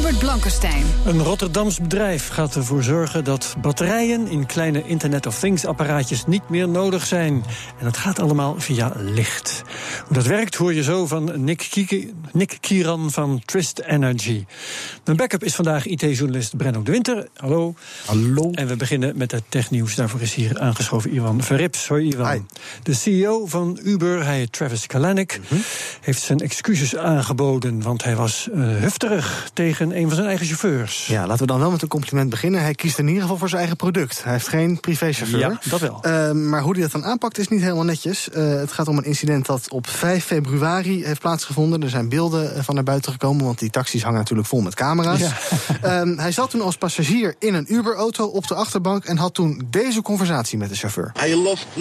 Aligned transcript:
Herbert 0.00 0.24
Blankenstein. 0.24 0.84
Een 1.06 1.22
Rotterdams 1.22 1.80
bedrijf 1.80 2.28
gaat 2.28 2.56
ervoor 2.56 2.82
zorgen 2.82 3.24
dat 3.24 3.56
batterijen 3.60 4.28
in 4.28 4.46
kleine 4.46 4.82
Internet 4.86 5.26
of 5.26 5.38
Things 5.38 5.64
apparaatjes 5.64 6.26
niet 6.26 6.48
meer 6.48 6.68
nodig 6.68 7.06
zijn. 7.06 7.44
En 7.78 7.84
dat 7.84 7.96
gaat 7.96 8.18
allemaal 8.18 8.54
via 8.58 8.92
licht. 8.96 9.62
Hoe 10.06 10.16
dat 10.16 10.26
werkt 10.26 10.54
hoor 10.54 10.74
je 10.74 10.82
zo 10.82 11.06
van 11.06 11.44
Nick, 11.44 11.66
Kieke, 11.70 12.10
Nick 12.32 12.58
Kieran 12.60 13.10
van 13.10 13.42
Trist 13.44 13.78
Energy. 13.78 14.44
Mijn 15.04 15.16
backup 15.16 15.44
is 15.44 15.54
vandaag 15.54 15.86
IT-journalist 15.86 16.56
Brenno 16.56 16.82
de 16.82 16.90
Winter. 16.90 17.28
Hallo. 17.36 17.74
Hallo. 18.04 18.50
En 18.50 18.66
we 18.66 18.76
beginnen 18.76 19.16
met 19.16 19.30
het 19.30 19.44
technieuws. 19.48 19.94
Daarvoor 19.94 20.20
is 20.20 20.34
hier 20.34 20.60
aangeschoven 20.60 21.14
Ivan 21.14 21.42
Verrips. 21.42 21.88
Hoi 21.88 22.06
Ivan. 22.06 22.32
Hi. 22.32 22.40
De 22.82 22.94
CEO 22.94 23.46
van 23.46 23.78
Uber, 23.82 24.24
hij 24.24 24.36
heet 24.36 24.52
Travis 24.52 24.86
Kalanick, 24.86 25.40
heeft 26.00 26.22
zijn 26.22 26.38
excuses 26.38 26.96
aangeboden. 26.96 27.82
Want 27.82 28.04
hij 28.04 28.16
was 28.16 28.48
uh, 28.54 28.76
hufterig 28.76 29.50
tegen 29.52 29.88
een 29.96 30.06
van 30.06 30.14
zijn 30.14 30.26
eigen 30.26 30.46
chauffeurs. 30.46 31.06
Ja, 31.06 31.26
laten 31.26 31.40
we 31.40 31.46
dan 31.46 31.58
wel 31.60 31.70
met 31.70 31.82
een 31.82 31.88
compliment 31.88 32.30
beginnen. 32.30 32.60
Hij 32.60 32.74
kiest 32.74 32.98
in 32.98 33.06
ieder 33.06 33.22
geval 33.22 33.36
voor 33.36 33.48
zijn 33.48 33.60
eigen 33.60 33.76
product. 33.76 34.24
Hij 34.24 34.32
heeft 34.32 34.48
geen 34.48 34.80
privéchauffeur. 34.80 35.38
Ja, 35.38 35.58
dat 35.64 35.80
wel. 35.80 36.02
Uh, 36.06 36.30
maar 36.30 36.60
hoe 36.60 36.72
hij 36.72 36.82
dat 36.82 36.90
dan 36.90 37.04
aanpakt 37.04 37.38
is 37.38 37.48
niet 37.48 37.60
helemaal 37.60 37.84
netjes. 37.84 38.28
Uh, 38.32 38.54
het 38.54 38.72
gaat 38.72 38.88
om 38.88 38.98
een 38.98 39.04
incident 39.04 39.46
dat 39.46 39.70
op 39.70 39.88
5 39.88 40.24
februari 40.24 41.04
heeft 41.04 41.20
plaatsgevonden. 41.20 41.82
Er 41.82 41.90
zijn 41.90 42.08
beelden 42.08 42.64
van 42.64 42.74
naar 42.74 42.84
buiten 42.84 43.12
gekomen, 43.12 43.44
want 43.44 43.58
die 43.58 43.70
taxis 43.70 44.02
hangen 44.02 44.18
natuurlijk 44.18 44.48
vol 44.48 44.60
met 44.60 44.74
camera's. 44.74 45.18
Ja. 45.18 46.00
um, 46.00 46.18
hij 46.26 46.32
zat 46.32 46.50
toen 46.50 46.60
als 46.60 46.76
passagier 46.76 47.34
in 47.38 47.54
een 47.54 47.74
Uber-auto 47.74 48.26
op 48.26 48.46
de 48.46 48.54
achterbank 48.54 49.04
en 49.04 49.16
had 49.16 49.34
toen 49.34 49.62
deze 49.70 50.02
conversatie 50.02 50.58
met 50.58 50.68
de 50.68 50.74
chauffeur. 50.74 51.12
I 51.26 51.34
lost 51.34 51.66
$97,000 51.76 51.80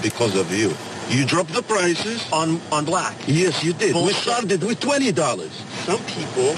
because 0.00 0.40
of 0.40 0.56
you. 0.56 0.70
You 1.08 1.24
dropped 1.24 1.52
the 1.52 1.62
prices. 1.62 2.26
On, 2.32 2.60
on 2.72 2.84
black? 2.84 3.14
Yes, 3.26 3.62
you 3.62 3.72
did. 3.72 3.92
Bullshit. 3.92 4.06
We 4.16 4.20
started 4.20 4.62
with 4.64 4.80
$20. 4.80 5.50
Some 5.86 6.00
people 6.06 6.56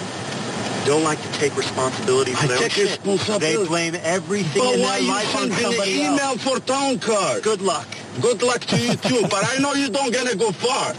don't 0.87 1.05
like 1.05 1.21
to 1.21 1.33
take 1.39 1.55
responsibility 1.57 2.33
for 2.33 2.45
I 2.45 2.47
their 2.49 2.59
take 2.59 2.73
shit. 2.73 2.85
responsibility. 2.87 3.57
They 3.57 3.67
blame 3.67 3.95
everything 4.03 4.63
But 4.63 4.75
in 4.77 4.81
why 4.81 4.93
their 4.93 5.01
you 5.03 5.09
life 5.11 5.37
on 5.37 5.49
me 5.51 6.01
email 6.01 6.19
else. 6.21 6.43
for 6.43 6.59
town 6.61 6.99
car? 6.99 7.41
Good 7.41 7.61
luck. 7.61 7.87
Good 8.23 8.43
luck 8.43 8.61
to 8.63 8.79
you 8.79 8.95
too, 8.97 9.23
but 9.29 9.45
I 9.45 9.59
know 9.61 9.75
you 9.75 9.91
don't 9.91 10.13
gonna 10.13 10.35
go 10.35 10.51
far. 10.51 10.95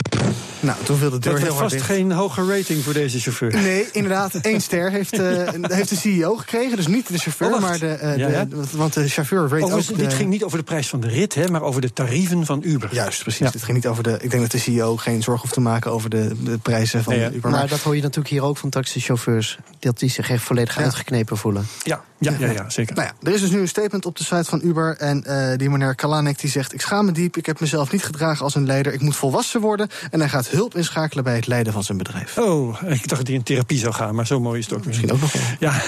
Nou, 0.59 0.83
toen 0.83 0.97
viel 0.97 1.09
de 1.09 1.19
deur 1.19 1.33
Dat 1.33 1.41
heel 1.41 1.49
hard 1.49 1.61
vast 1.61 1.73
dicht. 1.73 1.85
geen 1.85 2.11
hoge 2.11 2.45
rating 2.57 2.83
voor 2.83 2.93
deze 2.93 3.19
chauffeur. 3.19 3.53
Nee, 3.53 3.88
inderdaad. 3.91 4.33
één 4.41 4.61
ster 4.61 4.91
heeft, 4.91 5.19
uh, 5.19 5.47
heeft 5.61 5.89
de 5.89 5.95
CEO 5.95 6.35
gekregen. 6.35 6.75
Dus 6.75 6.88
niet 6.88 7.07
de 7.07 7.17
chauffeur, 7.17 7.53
oh, 7.53 7.61
maar 7.61 7.79
de, 7.79 7.99
uh, 8.03 8.17
ja, 8.17 8.27
ja. 8.27 8.45
de... 8.45 8.55
Want 8.71 8.93
de 8.93 9.07
chauffeur 9.07 9.41
rate 9.41 9.55
Overigens, 9.63 9.87
dit 9.87 10.09
de, 10.09 10.15
ging 10.15 10.30
niet 10.30 10.43
over 10.43 10.57
de 10.57 10.63
prijs 10.63 10.89
van 10.89 10.99
de 10.99 11.07
rit, 11.07 11.35
hè, 11.35 11.47
maar 11.47 11.61
over 11.61 11.81
de 11.81 11.93
tarieven 11.93 12.45
van 12.45 12.61
Uber. 12.63 12.89
Juist, 12.93 13.21
precies. 13.21 13.39
Ja. 13.39 13.49
Dit 13.52 13.63
ging 13.63 13.77
niet 13.77 13.87
over 13.87 14.03
de... 14.03 14.17
Ik 14.21 14.30
denk 14.30 14.41
dat 14.41 14.52
de 14.52 14.57
CEO 14.57 14.97
geen 14.97 15.23
zorg 15.23 15.41
hoeft 15.41 15.53
te 15.53 15.61
maken 15.61 15.91
over 15.91 16.09
de, 16.09 16.31
de 16.43 16.57
prijzen 16.57 17.03
van 17.03 17.13
Nee. 17.13 17.31
Uber. 17.33 17.52
Maar 17.52 17.67
dat 17.67 17.80
hoor 17.80 17.95
je 17.95 18.02
natuurlijk 18.02 18.30
hier 18.30 18.43
ook 18.43 18.57
van 18.57 18.69
taxichauffeurs. 18.69 19.57
Dat 19.80 19.99
die 19.99 20.09
zich 20.09 20.30
echt 20.30 20.43
volledig 20.43 20.75
Ja. 20.75 20.83
uitgeknepen 20.83 21.37
voelen. 21.37 21.67
Ja, 21.83 22.03
ja, 22.17 22.33
ja, 22.39 22.52
ja 22.52 22.69
zeker. 22.69 22.95
Nou 22.95 23.07
ja, 23.07 23.27
er 23.30 23.33
is 23.33 23.41
dus 23.41 23.49
nu 23.49 23.59
een 23.59 23.67
statement 23.67 24.05
op 24.05 24.17
de 24.17 24.23
site 24.23 24.43
van 24.43 24.61
Uber. 24.63 24.97
En 24.97 25.23
uh, 25.27 25.52
die 25.57 25.69
meneer 25.69 25.95
Kalanek 25.95 26.39
die 26.39 26.49
zegt... 26.49 26.73
ik 26.73 26.81
schaam 26.81 27.05
me 27.05 27.11
diep, 27.11 27.37
ik 27.37 27.45
heb 27.45 27.59
mezelf 27.59 27.91
niet 27.91 28.03
gedragen 28.03 28.43
als 28.43 28.55
een 28.55 28.65
leider. 28.65 28.93
Ik 28.93 29.02
moet 29.02 29.15
volwassen 29.15 29.61
worden. 29.61 29.89
En 30.11 30.19
hij 30.19 30.30
gaat 30.30 30.48
hulp 30.49 30.76
inschakelen 30.76 31.23
bij 31.23 31.36
het 31.36 31.48
leiden 31.48 31.73
van 31.73 31.83
zijn 31.83 31.98
bedrijf. 31.98 32.37
Oh, 32.37 32.82
ik 32.82 32.87
dacht 32.87 33.10
dat 33.10 33.27
hij 33.27 33.36
in 33.36 33.43
therapie 33.43 33.77
zou 33.77 33.93
gaan, 33.93 34.15
maar 34.15 34.27
zo 34.27 34.39
mooi 34.39 34.60
is 34.60 34.65
het 34.65 34.73
ook. 34.73 34.86
Misschien 34.86 35.11
ook 35.11 35.21
nog 35.21 35.33
wel. 35.33 35.42
Ja, 35.60 35.82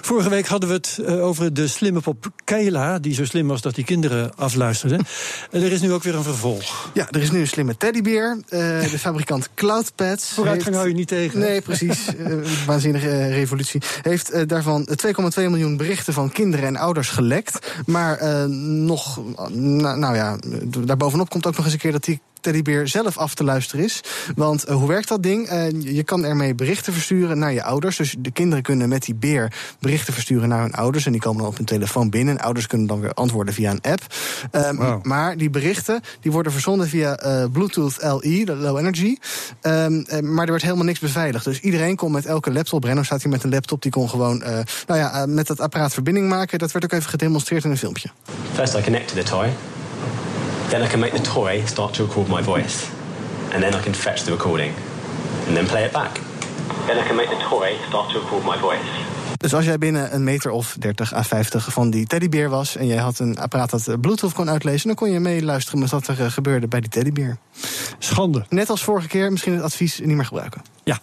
vorige 0.00 0.28
week 0.28 0.46
hadden 0.46 0.68
we 0.68 0.74
het 0.74 0.98
uh, 1.00 1.24
over 1.24 1.54
de 1.54 1.68
slimme 1.68 2.00
pop 2.00 2.30
Keila... 2.44 2.98
die 2.98 3.14
zo 3.14 3.24
slim 3.24 3.46
was 3.48 3.60
dat 3.60 3.74
hij 3.74 3.84
kinderen 3.84 4.34
afluisterde. 4.36 4.94
en 5.50 5.62
er 5.62 5.72
is 5.72 5.80
nu 5.80 5.92
ook 5.92 6.02
weer 6.02 6.14
een 6.14 6.22
vervolg. 6.22 6.90
Ja, 6.94 7.08
er 7.10 7.20
is 7.20 7.30
nu 7.30 7.40
een 7.40 7.48
slimme 7.48 7.76
teddybeer. 7.76 8.36
Uh, 8.36 8.60
de 8.90 8.98
fabrikant 8.98 9.48
Cloudpads. 9.54 10.28
Vooruitgang 10.32 10.64
heeft... 10.64 10.76
hou 10.76 10.88
je 10.88 10.94
niet 10.94 11.08
tegen. 11.08 11.38
Nee, 11.38 11.60
precies. 11.60 12.06
uh, 12.18 12.34
waanzinnige 12.66 13.28
revolutie. 13.28 13.82
Heeft 14.02 14.34
uh, 14.34 14.42
daarvan 14.46 14.88
2,2 15.06 15.14
miljoen 15.34 15.76
berichten 15.76 16.12
van 16.12 16.32
kinderen 16.32 16.66
en 16.66 16.76
ouders 16.76 17.08
gelekt. 17.08 17.72
Maar 17.86 18.48
nog, 18.48 19.20
nou, 19.48 19.98
nou 19.98 20.16
ja, 20.16 20.38
daarbovenop 20.84 21.30
komt 21.30 21.46
ook 21.46 21.56
nog 21.56 21.64
eens 21.64 21.74
een 21.74 21.80
keer 21.80 21.92
dat 21.92 22.04
die 22.04 22.20
teddybeer 22.40 22.88
zelf 22.88 23.18
af 23.18 23.34
te 23.34 23.44
luisteren 23.44 23.84
is. 23.84 24.00
Want 24.34 24.68
uh, 24.68 24.74
hoe 24.74 24.88
werkt 24.88 25.08
dat 25.08 25.22
ding? 25.22 25.52
Uh, 25.52 25.70
je 25.80 26.02
kan 26.02 26.24
ermee 26.24 26.54
berichten 26.54 26.92
versturen 26.92 27.38
naar 27.38 27.52
je 27.52 27.62
ouders. 27.62 27.96
Dus 27.96 28.14
de 28.18 28.30
kinderen 28.30 28.62
kunnen 28.62 28.88
met 28.88 29.04
die 29.04 29.14
beer 29.14 29.52
berichten 29.80 30.12
versturen 30.12 30.48
naar 30.48 30.60
hun 30.60 30.74
ouders. 30.74 31.06
En 31.06 31.12
die 31.12 31.20
komen 31.20 31.40
dan 31.40 31.50
op 31.50 31.56
hun 31.56 31.66
telefoon 31.66 32.10
binnen. 32.10 32.38
En 32.38 32.44
ouders 32.44 32.66
kunnen 32.66 32.86
dan 32.86 33.00
weer 33.00 33.14
antwoorden 33.14 33.54
via 33.54 33.70
een 33.70 33.80
app. 33.80 34.14
Um, 34.52 34.76
wow. 34.76 35.04
Maar 35.04 35.36
die 35.36 35.50
berichten 35.50 36.00
die 36.20 36.32
worden 36.32 36.52
verzonden 36.52 36.88
via 36.88 37.24
uh, 37.24 37.44
Bluetooth 37.52 38.02
LE, 38.02 38.44
de 38.44 38.54
low 38.54 38.78
energy. 38.78 39.16
Um, 39.62 40.04
maar 40.20 40.44
er 40.44 40.48
wordt 40.48 40.62
helemaal 40.62 40.84
niks 40.84 40.98
beveiligd. 40.98 41.44
Dus 41.44 41.60
iedereen 41.60 41.96
kon 41.96 42.12
met 42.12 42.26
elke 42.26 42.52
laptop, 42.52 42.80
Brenno 42.80 43.02
staat 43.02 43.22
hier 43.22 43.32
met 43.32 43.44
een 43.44 43.50
laptop, 43.50 43.82
die 43.82 43.90
kon 43.90 44.08
gewoon 44.08 44.38
nou 44.86 45.00
ja, 45.00 45.26
met 45.26 45.46
dat 45.46 45.60
apparaat 45.60 45.92
verbinding 45.92 46.28
maken. 46.28 46.58
Dat 46.58 46.72
werd 46.72 46.84
ook 46.84 46.92
even 46.92 47.10
gedemonstreerd 47.10 47.64
in 47.64 47.70
een 47.70 47.76
filmpje. 47.78 48.08
First 48.52 48.74
I 48.74 48.82
connect 48.82 49.08
to 49.08 49.14
the 49.14 49.22
toy. 49.22 49.48
Then 50.68 50.82
I 50.82 50.86
can 50.86 51.00
make 51.00 51.16
the 51.16 51.22
toy 51.22 51.62
start 51.64 51.94
to 51.94 52.04
record 52.04 52.28
my 52.28 52.42
voice. 52.42 52.86
And 53.52 53.62
then 53.62 53.74
I 53.74 53.82
can 53.82 53.94
fetch 53.94 54.22
the 54.22 54.30
recording. 54.30 54.72
And 55.46 55.56
then 55.56 55.66
play 55.66 55.84
it 55.84 55.92
back. 55.92 56.20
Then 56.86 56.98
I 56.98 57.06
can 57.06 57.16
make 57.16 57.28
the 57.28 57.44
toy 57.48 57.76
start 57.88 58.10
to 58.12 58.20
record 58.20 58.44
my 58.44 58.58
voice. 58.58 58.84
Dus 59.36 59.54
als 59.54 59.64
jij 59.64 59.78
binnen 59.78 60.14
een 60.14 60.24
meter 60.24 60.50
of 60.50 60.76
30 60.78 61.14
à 61.14 61.22
50 61.22 61.72
van 61.72 61.90
die 61.90 62.06
teddybeer 62.06 62.48
was... 62.48 62.76
en 62.76 62.86
jij 62.86 62.96
had 62.96 63.18
een 63.18 63.38
apparaat 63.38 63.70
dat 63.70 64.00
Bluetooth 64.00 64.32
kon 64.32 64.50
uitlezen... 64.50 64.86
dan 64.86 64.96
kon 64.96 65.10
je 65.10 65.20
meeluisteren 65.20 65.80
met 65.80 65.90
wat 65.90 66.06
er 66.06 66.30
gebeurde 66.30 66.68
bij 66.68 66.80
die 66.80 66.90
teddybeer. 66.90 67.38
Schande. 67.98 68.44
Net 68.48 68.70
als 68.70 68.82
vorige 68.82 69.08
keer, 69.08 69.30
misschien 69.30 69.54
het 69.54 69.62
advies 69.62 69.98
niet 69.98 70.16
meer 70.16 70.24
gebruiken. 70.24 70.62
Ja, 70.88 71.00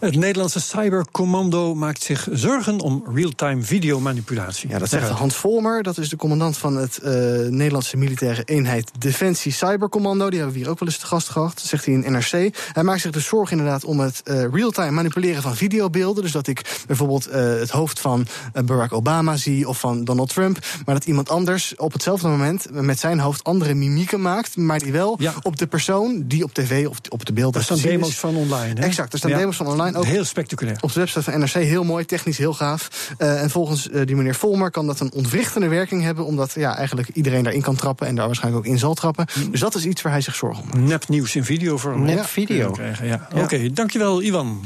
het 0.00 0.16
Nederlandse 0.16 0.60
cybercommando 0.60 1.74
maakt 1.74 2.02
zich 2.02 2.28
zorgen 2.32 2.80
om 2.80 3.04
real-time 3.14 3.62
videomanipulatie. 3.62 4.68
Ja, 4.68 4.78
dat 4.78 4.88
zegt 4.88 5.08
Hans 5.08 5.34
Volmer, 5.34 5.82
dat 5.82 5.98
is 5.98 6.08
de 6.08 6.16
commandant 6.16 6.58
van 6.58 6.76
het 6.76 6.98
uh, 7.02 7.10
Nederlandse 7.48 7.96
militaire 7.96 8.42
eenheid 8.44 8.90
Defensie 8.98 9.52
Cybercommando. 9.52 10.28
Die 10.28 10.38
hebben 10.38 10.56
we 10.56 10.62
hier 10.62 10.70
ook 10.70 10.78
wel 10.78 10.88
eens 10.88 10.98
te 10.98 11.06
gast 11.06 11.28
gehad, 11.28 11.54
dat 11.54 11.64
zegt 11.64 11.84
hij 11.84 11.94
in 11.94 12.12
NRC. 12.12 12.56
Hij 12.72 12.82
maakt 12.82 13.00
zich 13.00 13.10
dus 13.10 13.26
zorgen 13.26 13.58
inderdaad 13.58 13.84
om 13.84 14.00
het 14.00 14.20
uh, 14.24 14.44
real-time 14.52 14.90
manipuleren 14.90 15.42
van 15.42 15.56
videobeelden. 15.56 16.22
Dus 16.22 16.32
dat 16.32 16.46
ik 16.46 16.82
bijvoorbeeld 16.86 17.28
uh, 17.28 17.34
het 17.34 17.70
hoofd 17.70 18.00
van 18.00 18.26
Barack 18.64 18.92
Obama 18.92 19.36
zie 19.36 19.68
of 19.68 19.80
van 19.80 20.04
Donald 20.04 20.28
Trump, 20.28 20.58
maar 20.84 20.94
dat 20.94 21.04
iemand 21.04 21.30
anders 21.30 21.76
op 21.76 21.92
hetzelfde 21.92 22.28
moment 22.28 22.66
met 22.70 22.98
zijn 22.98 23.18
hoofd 23.20 23.44
andere 23.44 23.74
mimieken 23.74 24.20
maakt, 24.20 24.56
maar 24.56 24.78
die 24.78 24.92
wel 24.92 25.16
ja. 25.18 25.34
op 25.42 25.56
de 25.56 25.66
persoon 25.66 26.22
die 26.26 26.44
op 26.44 26.54
tv 26.54 26.86
of 26.86 26.98
op 27.08 27.26
de 27.26 27.32
beelden 27.32 27.60
Er 27.60 27.66
staan 27.66 27.90
demos 27.90 28.18
van 28.18 28.36
online, 28.36 28.80
hè? 28.80 28.86
Exact, 28.86 29.21
staan 29.22 29.38
ja. 29.38 29.38
demos 29.38 29.56
van 29.56 29.66
online 29.66 29.98
ook. 29.98 30.04
Heel 30.04 30.24
spectaculair. 30.24 30.76
Op 30.80 30.92
de 30.92 31.00
website 31.00 31.22
van 31.22 31.38
NRC 31.38 31.52
heel 31.52 31.84
mooi, 31.84 32.04
technisch 32.04 32.38
heel 32.38 32.54
gaaf. 32.54 33.12
Uh, 33.18 33.42
en 33.42 33.50
volgens 33.50 33.88
uh, 33.88 34.06
die 34.06 34.16
meneer 34.16 34.34
Volmer 34.34 34.70
kan 34.70 34.86
dat 34.86 35.00
een 35.00 35.12
ontwrichtende 35.14 35.68
werking 35.68 36.02
hebben, 36.02 36.24
omdat 36.24 36.52
ja, 36.54 36.76
eigenlijk 36.76 37.08
iedereen 37.08 37.42
daarin 37.42 37.62
kan 37.62 37.76
trappen 37.76 38.06
en 38.06 38.14
daar 38.14 38.26
waarschijnlijk 38.26 38.66
ook 38.66 38.72
in 38.72 38.78
zal 38.78 38.94
trappen. 38.94 39.26
Mm. 39.34 39.50
Dus 39.50 39.60
dat 39.60 39.74
is 39.74 39.84
iets 39.84 40.02
waar 40.02 40.12
hij 40.12 40.20
zich 40.20 40.34
zorgen 40.34 40.62
om 40.62 40.68
maakt. 40.68 40.88
Nepnieuws 40.88 41.36
in 41.36 41.44
videovorm. 41.44 42.02
Nep 42.02 42.26
video. 42.26 42.70
Krijgen, 42.70 43.06
ja. 43.06 43.26
ja. 43.30 43.42
Oké, 43.42 43.54
okay, 43.54 43.70
dankjewel 43.72 44.22
Ivan. 44.22 44.64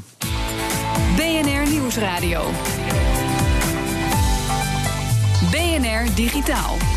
BNR 1.17 1.71
Nieuwsradio. 1.71 2.51
BNR 5.51 6.15
Digitaal. 6.15 6.96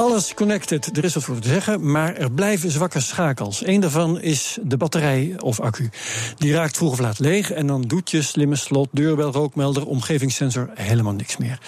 Alles 0.00 0.34
connected, 0.34 0.96
er 0.96 1.04
is 1.04 1.14
wat 1.14 1.24
voor 1.24 1.38
te 1.38 1.48
zeggen, 1.48 1.90
maar 1.90 2.14
er 2.14 2.30
blijven 2.30 2.70
zwakke 2.70 3.00
schakels. 3.00 3.66
Eén 3.66 3.80
daarvan 3.80 4.20
is 4.20 4.58
de 4.62 4.76
batterij 4.76 5.34
of 5.38 5.60
accu. 5.60 5.90
Die 6.36 6.52
raakt 6.52 6.76
vroeg 6.76 6.92
of 6.92 6.98
laat 6.98 7.18
leeg 7.18 7.50
en 7.50 7.66
dan 7.66 7.82
doet 7.82 8.10
je 8.10 8.22
slimme 8.22 8.56
slot, 8.56 8.88
deurbel, 8.92 9.32
rookmelder, 9.32 9.86
omgevingssensor 9.86 10.70
helemaal 10.74 11.12
niks 11.12 11.36
meer. 11.36 11.58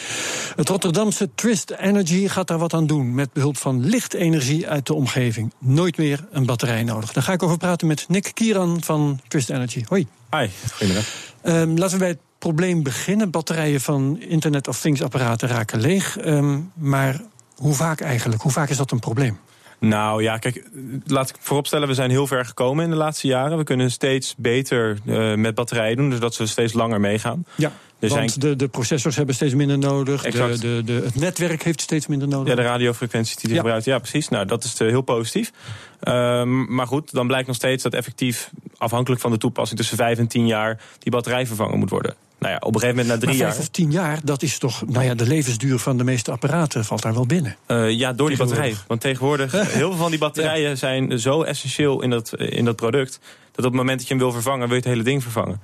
Het 0.56 0.69
Rotterdamse 0.69 1.29
Twist 1.34 1.70
Energy 1.70 2.29
gaat 2.29 2.46
daar 2.46 2.58
wat 2.58 2.75
aan 2.75 2.87
doen 2.87 3.14
met 3.14 3.32
behulp 3.32 3.56
van 3.56 3.84
lichtenergie 3.84 4.69
uit 4.69 4.87
de 4.87 4.94
omgeving. 4.94 5.52
Nooit 5.58 5.96
meer 5.96 6.26
een 6.31 6.46
batterij 6.46 6.82
nodig. 6.82 7.12
Daar 7.12 7.23
ga 7.23 7.32
ik 7.32 7.43
over 7.43 7.58
praten 7.58 7.87
met 7.87 8.05
Nick 8.08 8.31
Kieran 8.34 8.82
van 8.82 9.20
Twist 9.29 9.50
Energy. 9.50 9.84
Hoi. 9.88 10.06
Hi, 10.31 10.49
goedemiddag. 10.70 11.06
Um, 11.44 11.79
laten 11.79 11.93
we 11.93 11.99
bij 11.99 12.08
het 12.08 12.20
probleem 12.38 12.82
beginnen. 12.82 13.31
Batterijen 13.31 13.81
van 13.81 14.20
Internet 14.20 14.69
of 14.69 14.81
Things 14.81 15.02
apparaten 15.02 15.49
raken 15.49 15.81
leeg. 15.81 16.26
Um, 16.26 16.73
maar 16.75 17.20
hoe 17.56 17.75
vaak 17.75 18.00
eigenlijk? 18.00 18.43
Hoe 18.43 18.52
vaak 18.52 18.69
is 18.69 18.76
dat 18.76 18.90
een 18.90 18.99
probleem? 18.99 19.38
Nou 19.78 20.22
ja, 20.22 20.38
kijk, 20.38 20.69
laat 21.06 21.28
ik 21.28 21.37
vooropstellen, 21.40 21.88
we 21.88 21.94
zijn 21.94 22.10
heel 22.10 22.26
ver 22.26 22.44
gekomen 22.44 22.84
in 22.84 22.90
de 22.90 22.96
laatste 22.96 23.26
jaren. 23.26 23.58
We 23.58 23.64
kunnen 23.64 23.90
steeds 23.90 24.34
beter 24.37 24.99
uh, 25.06 25.34
met 25.34 25.54
batterijen 25.54 25.96
doen, 25.96 26.10
dus 26.10 26.19
dat 26.20 26.34
ze 26.34 26.46
steeds 26.46 26.72
langer 26.72 27.00
meegaan. 27.00 27.44
Ja. 27.54 27.72
Er 27.99 28.08
Want 28.08 28.31
zijn 28.31 28.40
de, 28.40 28.56
de 28.56 28.69
processors 28.69 29.16
hebben 29.16 29.34
steeds 29.34 29.54
minder 29.54 29.78
nodig. 29.78 30.20
De, 30.22 30.26
Exact. 30.28 30.60
de, 30.60 30.82
de, 30.84 30.93
het 30.93 31.14
netwerk 31.14 31.62
heeft 31.62 31.81
steeds 31.81 32.06
minder 32.06 32.28
nodig. 32.28 32.49
Ja, 32.49 32.54
de 32.54 32.62
radiofrequenties 32.62 33.34
die 33.37 33.44
die 33.44 33.55
Ja. 33.55 33.60
gebruikt. 33.60 33.84
Ja, 33.84 33.98
precies. 33.98 34.28
Nou, 34.28 34.46
dat 34.46 34.64
is 34.64 34.81
eh, 34.81 34.88
heel 34.88 35.00
positief. 35.02 35.52
Ehm, 36.00 36.75
maar 36.75 36.87
goed, 36.87 37.12
dan 37.12 37.26
blijkt 37.26 37.46
nog 37.46 37.56
steeds 37.56 37.82
dat 37.82 37.94
effectief, 37.94 38.50
afhankelijk 38.76 39.20
van 39.20 39.31
de 39.31 39.38
toepassing, 39.38 39.78
tussen 39.78 39.96
5 39.96 40.19
en 40.19 40.26
10 40.26 40.46
jaar 40.46 40.81
die 40.98 41.12
batterij 41.12 41.46
vervangen 41.46 41.78
moet 41.78 41.90
worden. 41.90 42.14
Nou 42.42 42.54
ja, 42.54 42.60
op 42.60 42.74
een 42.74 42.80
gegeven 42.80 43.02
moment 43.04 43.20
na 43.20 43.26
drie 43.26 43.38
vijf 43.38 43.52
jaar. 43.52 43.60
of 43.60 43.68
tien 43.68 43.90
jaar, 43.90 44.20
dat 44.24 44.42
is 44.42 44.58
toch... 44.58 44.82
Nou 44.86 45.04
ja, 45.04 45.14
de 45.14 45.26
levensduur 45.26 45.78
van 45.78 45.96
de 45.96 46.04
meeste 46.04 46.30
apparaten 46.30 46.84
valt 46.84 47.02
daar 47.02 47.14
wel 47.14 47.26
binnen. 47.26 47.56
Eh, 47.66 47.90
ja, 47.90 48.12
door 48.12 48.28
die 48.28 48.38
batterij. 48.38 48.74
Want 48.86 49.00
tegenwoordig, 49.00 49.52
heel 49.52 49.66
veel 49.68 49.96
van 49.96 50.10
die 50.10 50.18
batterijen 50.18 50.78
zijn 50.78 51.18
zo 51.18 51.42
essentieel 51.42 52.02
in 52.02 52.10
dat, 52.10 52.34
in 52.36 52.64
dat 52.64 52.76
product. 52.76 53.20
dat 53.52 53.64
op 53.64 53.70
het 53.70 53.80
moment 53.80 53.98
dat 53.98 54.08
je 54.08 54.14
hem 54.14 54.22
wil 54.22 54.32
vervangen, 54.32 54.60
wil 54.60 54.76
je 54.76 54.82
het 54.82 54.84
hele 54.84 55.02
ding 55.02 55.22
vervangen. 55.22 55.60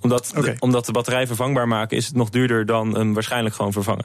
Omdat, 0.00 0.32
de, 0.34 0.56
omdat 0.58 0.86
de 0.86 0.92
batterij 0.92 1.26
vervangbaar 1.26 1.68
maken 1.68 1.96
is 1.96 2.06
het 2.06 2.14
nog 2.14 2.30
duurder 2.30 2.66
dan 2.66 2.94
hem 2.94 3.14
waarschijnlijk 3.14 3.54
gewoon 3.54 3.72
vervangen. 3.72 4.04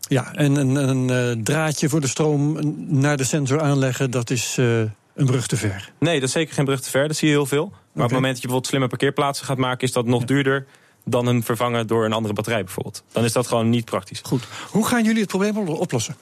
Ja, 0.00 0.34
en 0.34 0.56
een, 0.56 0.74
een 0.88 1.10
eh, 1.10 1.42
draadje 1.42 1.88
voor 1.88 2.00
de 2.00 2.06
stroom 2.06 2.58
naar 2.86 3.16
de 3.16 3.24
sensor 3.24 3.60
aanleggen... 3.60 4.10
dat 4.10 4.30
is 4.30 4.56
eh, 4.58 4.80
een 5.14 5.26
brug 5.26 5.46
te 5.46 5.56
ver. 5.56 5.92
Nee, 5.98 6.14
dat 6.14 6.28
is 6.28 6.34
zeker 6.34 6.54
geen 6.54 6.64
brug 6.64 6.80
te 6.80 6.90
ver. 6.90 7.08
Dat 7.08 7.16
zie 7.16 7.28
je 7.28 7.34
heel 7.34 7.46
veel. 7.46 7.68
Maar 7.68 8.04
op 8.04 8.12
het 8.12 8.20
moment 8.20 8.32
dat 8.32 8.42
je 8.42 8.48
bijvoorbeeld 8.48 8.66
slimme 8.66 8.88
parkeerplaatsen 8.88 9.46
gaat 9.46 9.56
maken, 9.56 9.86
is 9.86 9.92
dat 9.92 10.06
nog 10.06 10.24
duurder 10.24 10.66
dan 11.10 11.26
hem 11.26 11.42
vervangen 11.42 11.86
door 11.86 12.04
een 12.04 12.12
andere 12.12 12.34
batterij 12.34 12.64
bijvoorbeeld. 12.64 13.02
Dan 13.12 13.24
is 13.24 13.32
dat 13.32 13.46
gewoon 13.46 13.68
niet 13.68 13.84
praktisch. 13.84 14.20
Goed. 14.22 14.44
Hoe 14.70 14.86
gaan 14.86 15.04
jullie 15.04 15.20
het 15.20 15.28
probleem 15.28 15.56
oplossen? 15.68 16.16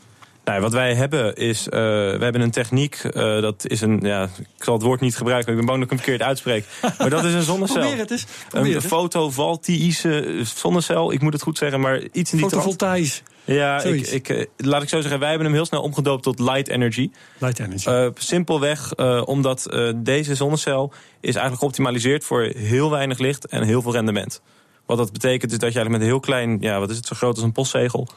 Nou, 0.47 0.61
wat 0.61 0.73
wij 0.73 0.95
hebben 0.95 1.35
is, 1.37 1.69
eh, 1.69 1.81
we 1.81 2.19
hebben 2.21 2.41
een 2.41 2.51
techniek, 2.51 2.95
eh, 2.95 3.41
dat 3.41 3.67
is 3.67 3.81
een, 3.81 4.01
ja, 4.03 4.23
ik 4.57 4.65
zal 4.65 4.75
het 4.75 4.83
woord 4.83 5.01
niet 5.01 5.17
gebruiken, 5.17 5.51
ik 5.51 5.57
ben 5.57 5.67
bang 5.67 5.79
dat 5.79 5.91
ik 5.91 5.95
hem 5.95 6.05
verkeerd 6.05 6.29
uitspreek. 6.29 6.65
Maar 6.99 7.11
dat 7.11 7.25
is 7.25 7.33
een 7.33 7.43
zonnecel. 7.43 7.81
Probeer 7.81 7.99
het 7.99 8.11
eens. 8.11 8.27
Probeer 8.49 8.77
Een 8.77 8.83
fotovoltaïsche 8.83 10.41
zonnecel, 10.43 11.13
ik 11.13 11.21
moet 11.21 11.33
het 11.33 11.43
goed 11.43 11.59
zeggen, 11.59 11.81
maar 11.81 12.01
iets 12.13 12.33
in 12.33 12.39
die. 12.39 12.49
Fotovoltaïs. 12.49 13.23
Ja, 13.45 13.83
ik, 13.83 14.07
ik, 14.07 14.29
eh, 14.29 14.45
laat 14.57 14.83
ik 14.83 14.89
zo 14.89 15.01
zeggen, 15.01 15.21
wij 15.21 15.29
hebben 15.29 15.47
hem 15.47 15.57
heel 15.57 15.67
snel 15.67 15.83
omgedoopt 15.83 16.23
tot 16.23 16.39
light 16.39 16.69
energy. 16.69 17.11
Light 17.39 17.59
energy. 17.59 18.11
Simpelweg 18.15 18.95
omdat 19.25 19.77
deze 19.97 20.35
zonnecel 20.35 20.93
is 21.21 21.35
eigenlijk 21.35 21.59
geoptimaliseerd 21.59 22.25
voor 22.25 22.43
heel 22.43 22.91
weinig 22.91 23.19
licht 23.19 23.47
en 23.47 23.63
heel 23.63 23.83
veel 23.83 23.93
rendement. 23.93 24.41
Wat 24.87 24.97
dat 24.99 25.13
betekent 25.13 25.53
is 25.53 25.59
dat 25.59 25.73
je 25.73 25.79
eigenlijk 25.79 25.91
met 25.91 26.01
een 26.01 26.07
heel 26.07 26.21
klein, 26.21 26.57
ja, 26.61 26.79
wat 26.79 26.91
is 26.91 26.97
het, 26.97 27.07
zo 27.07 27.15
groot 27.17 27.35
als 27.35 27.45
een 27.45 27.53
postzegel, 27.53 28.09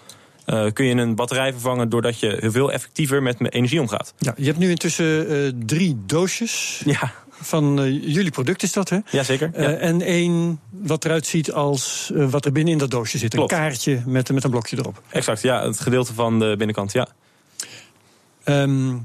eh, 0.46 0.66
kun 0.74 0.86
je 0.86 0.96
een 0.96 1.16
batterij 1.16 1.52
vervangen 1.52 1.90
doordat 1.90 2.20
je 2.20 2.38
heel 2.40 2.52
veel 2.52 2.72
effectiever 2.72 3.24
met 3.24 3.40
me- 3.40 3.50
energie 3.50 3.82
omgaat. 3.82 4.14
ja, 4.18 4.34
je 4.38 4.46
hebt 4.46 4.58
nu 4.58 4.70
intussen 4.70 5.30
eh, 5.30 5.52
drie 5.66 5.98
doosjes 6.06 6.82
Ja, 6.86 7.12
van 7.32 7.80
eh, 7.82 7.92
jullie 8.14 8.32
product, 8.32 8.64
is 8.64 8.74
dat 8.74 8.90
hè? 8.90 8.98
jazeker. 9.12 9.52
Ja. 9.54 9.74
En 9.74 10.02
één 10.02 10.60
wat 10.70 11.06
eruit 11.06 11.26
ziet 11.28 11.52
als 11.52 12.12
wat 12.16 12.46
er 12.46 12.52
binnen 12.52 12.74
in 12.74 12.80
dat 12.80 12.92
doosje 12.92 13.18
zit. 13.18 13.34
Klopt. 13.34 13.52
Een 13.52 13.58
kaartje 13.58 14.02
met, 14.06 14.32
met 14.32 14.44
een 14.44 14.50
blokje 14.50 14.78
erop. 14.78 15.02
exact, 15.10 15.42
ja, 15.42 15.66
het 15.66 15.80
gedeelte 15.80 16.14
van 16.14 16.40
de 16.40 16.56
binnenkant, 16.58 16.92
ja. 16.92 17.08
Ehm, 18.44 18.96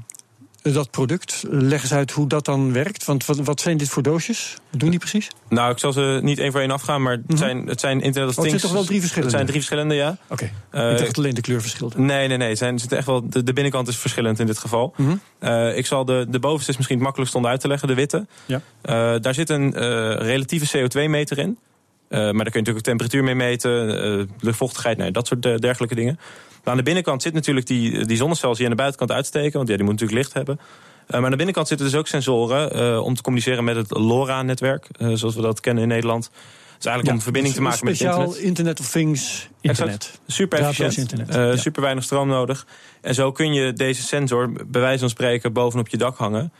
dat 0.73 0.91
product, 0.91 1.43
leg 1.49 1.81
eens 1.81 1.93
uit 1.93 2.11
hoe 2.11 2.27
dat 2.27 2.45
dan 2.45 2.73
werkt. 2.73 3.05
Want 3.05 3.25
wat, 3.25 3.37
wat 3.37 3.61
zijn 3.61 3.77
dit 3.77 3.89
voor 3.89 4.03
doosjes? 4.03 4.57
Wat 4.71 4.79
doen 4.79 4.89
die 4.89 4.99
precies? 4.99 5.27
Nou, 5.49 5.71
ik 5.71 5.77
zal 5.77 5.93
ze 5.93 6.19
niet 6.23 6.39
één 6.39 6.51
voor 6.51 6.61
één 6.61 6.71
afgaan, 6.71 7.01
maar 7.01 7.17
het 7.27 7.37
zijn, 7.37 7.67
het 7.67 7.79
zijn 7.79 8.01
Internet 8.01 8.29
of 8.29 8.35
Mhm. 8.35 8.45
Oh, 8.45 8.51
het 8.51 8.61
Things. 8.61 8.61
zijn 8.61 8.61
toch 8.61 8.71
wel 8.71 8.83
drie 8.83 8.99
verschillende? 8.99 9.37
Het 9.37 9.45
zijn 9.45 9.45
drie 9.45 9.61
verschillende, 9.61 9.95
ja. 9.95 10.17
Oké, 10.27 10.43
Eh, 10.69 10.83
ik 10.91 10.97
dacht 10.97 11.05
dat 11.05 11.17
alleen 11.17 11.33
de 11.33 11.41
kleur 11.41 11.61
verschilde. 11.61 11.99
Nee, 11.99 12.27
nee, 12.27 12.37
nee. 12.37 12.49
Het 12.49 12.57
zijn, 12.57 12.75
het 12.75 12.91
echt 12.91 13.05
wel, 13.05 13.29
de, 13.29 13.43
de 13.43 13.53
binnenkant 13.53 13.87
is 13.87 13.97
verschillend 13.97 14.39
in 14.39 14.45
dit 14.45 14.57
geval. 14.57 14.93
Mhm. 14.97 15.15
Eh, 15.39 15.77
ik 15.77 15.85
zal 15.85 16.05
de, 16.05 16.25
de 16.29 16.39
bovenste 16.39 16.69
is 16.71 16.75
misschien 16.77 16.95
het 16.97 17.05
makkelijkst 17.05 17.37
om 17.37 17.47
uit 17.47 17.59
te 17.59 17.67
leggen, 17.67 17.87
de 17.87 17.93
witte. 17.93 18.25
Ja. 18.45 18.61
Eh, 18.81 19.15
daar 19.21 19.33
zit 19.33 19.49
een 19.49 19.73
eh, 19.73 19.81
relatieve 20.15 20.77
CO2-meter 20.77 21.37
in. 21.37 21.57
Eh, 22.07 22.19
maar 22.19 22.33
daar 22.33 22.33
kun 22.33 22.43
je 22.43 22.43
natuurlijk 22.43 22.77
ook 22.77 22.81
temperatuur 22.81 23.23
mee 23.23 23.35
meten, 23.35 24.03
eh, 24.03 24.25
luchtvochtigheid, 24.39 24.97
nee, 24.97 25.11
dat 25.11 25.27
soort 25.27 25.45
eh, 25.45 25.55
dergelijke 25.55 25.95
dingen. 25.95 26.19
Maar 26.63 26.73
aan 26.73 26.77
de 26.77 26.83
binnencant 26.83 27.21
zit 27.21 27.33
natuurlijk 27.33 27.67
die, 27.67 28.05
die 28.05 28.17
zonnecells 28.17 28.57
die 28.57 28.65
aan 28.65 28.71
de 28.71 28.77
buitenkant 28.77 29.11
uitsteken, 29.11 29.57
want 29.57 29.69
ja, 29.69 29.75
die 29.75 29.83
moet 29.83 29.93
natuurlijk 29.93 30.19
licht 30.19 30.33
hebben. 30.33 30.59
Maar 31.07 31.23
aan 31.23 31.29
de 31.29 31.35
binnenkant 31.35 31.67
zitten 31.67 31.85
dus 31.85 31.95
ook 31.95 32.07
sensoren 32.07 33.03
om 33.03 33.15
te 33.15 33.21
communiceren 33.21 33.63
met 33.63 33.75
het 33.75 33.91
LoRa-netwerk, 33.91 34.87
zoals 34.97 35.35
we 35.35 35.41
dat 35.41 35.59
kennen 35.59 35.83
in 35.83 35.89
Nederland. 35.89 36.29
Dus 36.75 36.85
eigenlijk 36.85 37.17
om 37.17 37.21
verbinding 37.21 37.55
te 37.55 37.61
dus 37.61 37.69
maken 37.69 37.85
met 37.85 37.99
het 37.99 38.07
speciaal 38.07 38.25
internet. 38.25 38.47
internet 38.47 38.79
of 38.79 38.91
Things 38.91 39.49
internet. 39.61 39.93
Exact. 39.95 40.19
Super 40.27 40.59
efficiënt. 40.59 40.97
internet. 40.97 41.33
Ja. 41.33 41.55
Super 41.55 41.81
weinig 41.81 42.03
stroom 42.03 42.27
nodig. 42.27 42.65
En 43.01 43.15
zo 43.15 43.31
kun 43.31 43.53
je 43.53 43.73
deze 43.73 44.01
sensor, 44.01 44.51
bij 44.67 44.81
wijze 44.81 44.99
van 44.99 45.09
spreken, 45.09 45.53
bovenop 45.53 45.87
je 45.87 45.97
dak 45.97 46.17
hangen. 46.17 46.51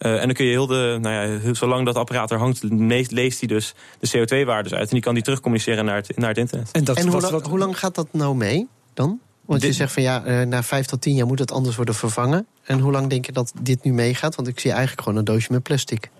Eh, 0.00 0.12
en 0.12 0.20
dan 0.26 0.32
kun 0.32 0.44
je 0.44 0.50
heel 0.50 0.66
de, 0.66 0.98
nou 1.00 1.14
ja, 1.14 1.38
heel- 1.38 1.54
zolang 1.54 1.86
dat 1.86 1.94
apparaat 1.96 2.30
er 2.30 2.38
hangt, 2.38 2.62
leest, 2.62 3.10
leest 3.10 3.38
hij 3.38 3.48
dus 3.48 3.74
de 4.00 4.08
CO2-waardes 4.18 4.72
uit. 4.74 4.88
En 4.88 4.94
die 4.94 5.00
kan 5.02 5.14
die 5.14 5.22
terugcommuniceren 5.22 5.84
naar 5.84 5.96
het, 5.96 6.16
naar 6.16 6.28
het 6.28 6.38
internet. 6.38 6.68
En, 6.72 6.84
dat 6.84 6.96
En 6.96 7.02
hoe, 7.02 7.12
was 7.12 7.22
lang- 7.22 7.34
wat, 7.34 7.46
hoe 7.46 7.58
lang 7.58 7.78
gaat 7.78 7.94
dat 7.94 8.06
nou 8.12 8.36
mee 8.36 8.68
dan? 8.94 9.20
Want 9.44 9.62
je 9.62 9.72
zegt 9.72 9.92
van 9.92 10.02
ja, 10.02 10.24
eh, 10.24 10.46
na 10.46 10.62
vijf 10.62 10.86
tot 10.86 11.00
tien 11.00 11.14
jaar 11.14 11.26
moet 11.26 11.38
het 11.38 11.52
anders 11.52 11.76
worden 11.76 11.94
vervangen. 11.94 12.46
En 12.64 12.78
hoe 12.78 12.92
lang 12.92 13.06
denk 13.10 13.26
je 13.26 13.32
dat 13.32 13.52
dit 13.60 13.84
nu 13.84 13.92
meegaat? 13.92 14.34
Want 14.34 14.48
ik 14.48 14.60
zie 14.60 14.70
eigenlijk 14.70 15.02
gewoon 15.02 15.18
een 15.18 15.24
doosje 15.24 15.52
met 15.52 15.62
plastic. 15.62 16.10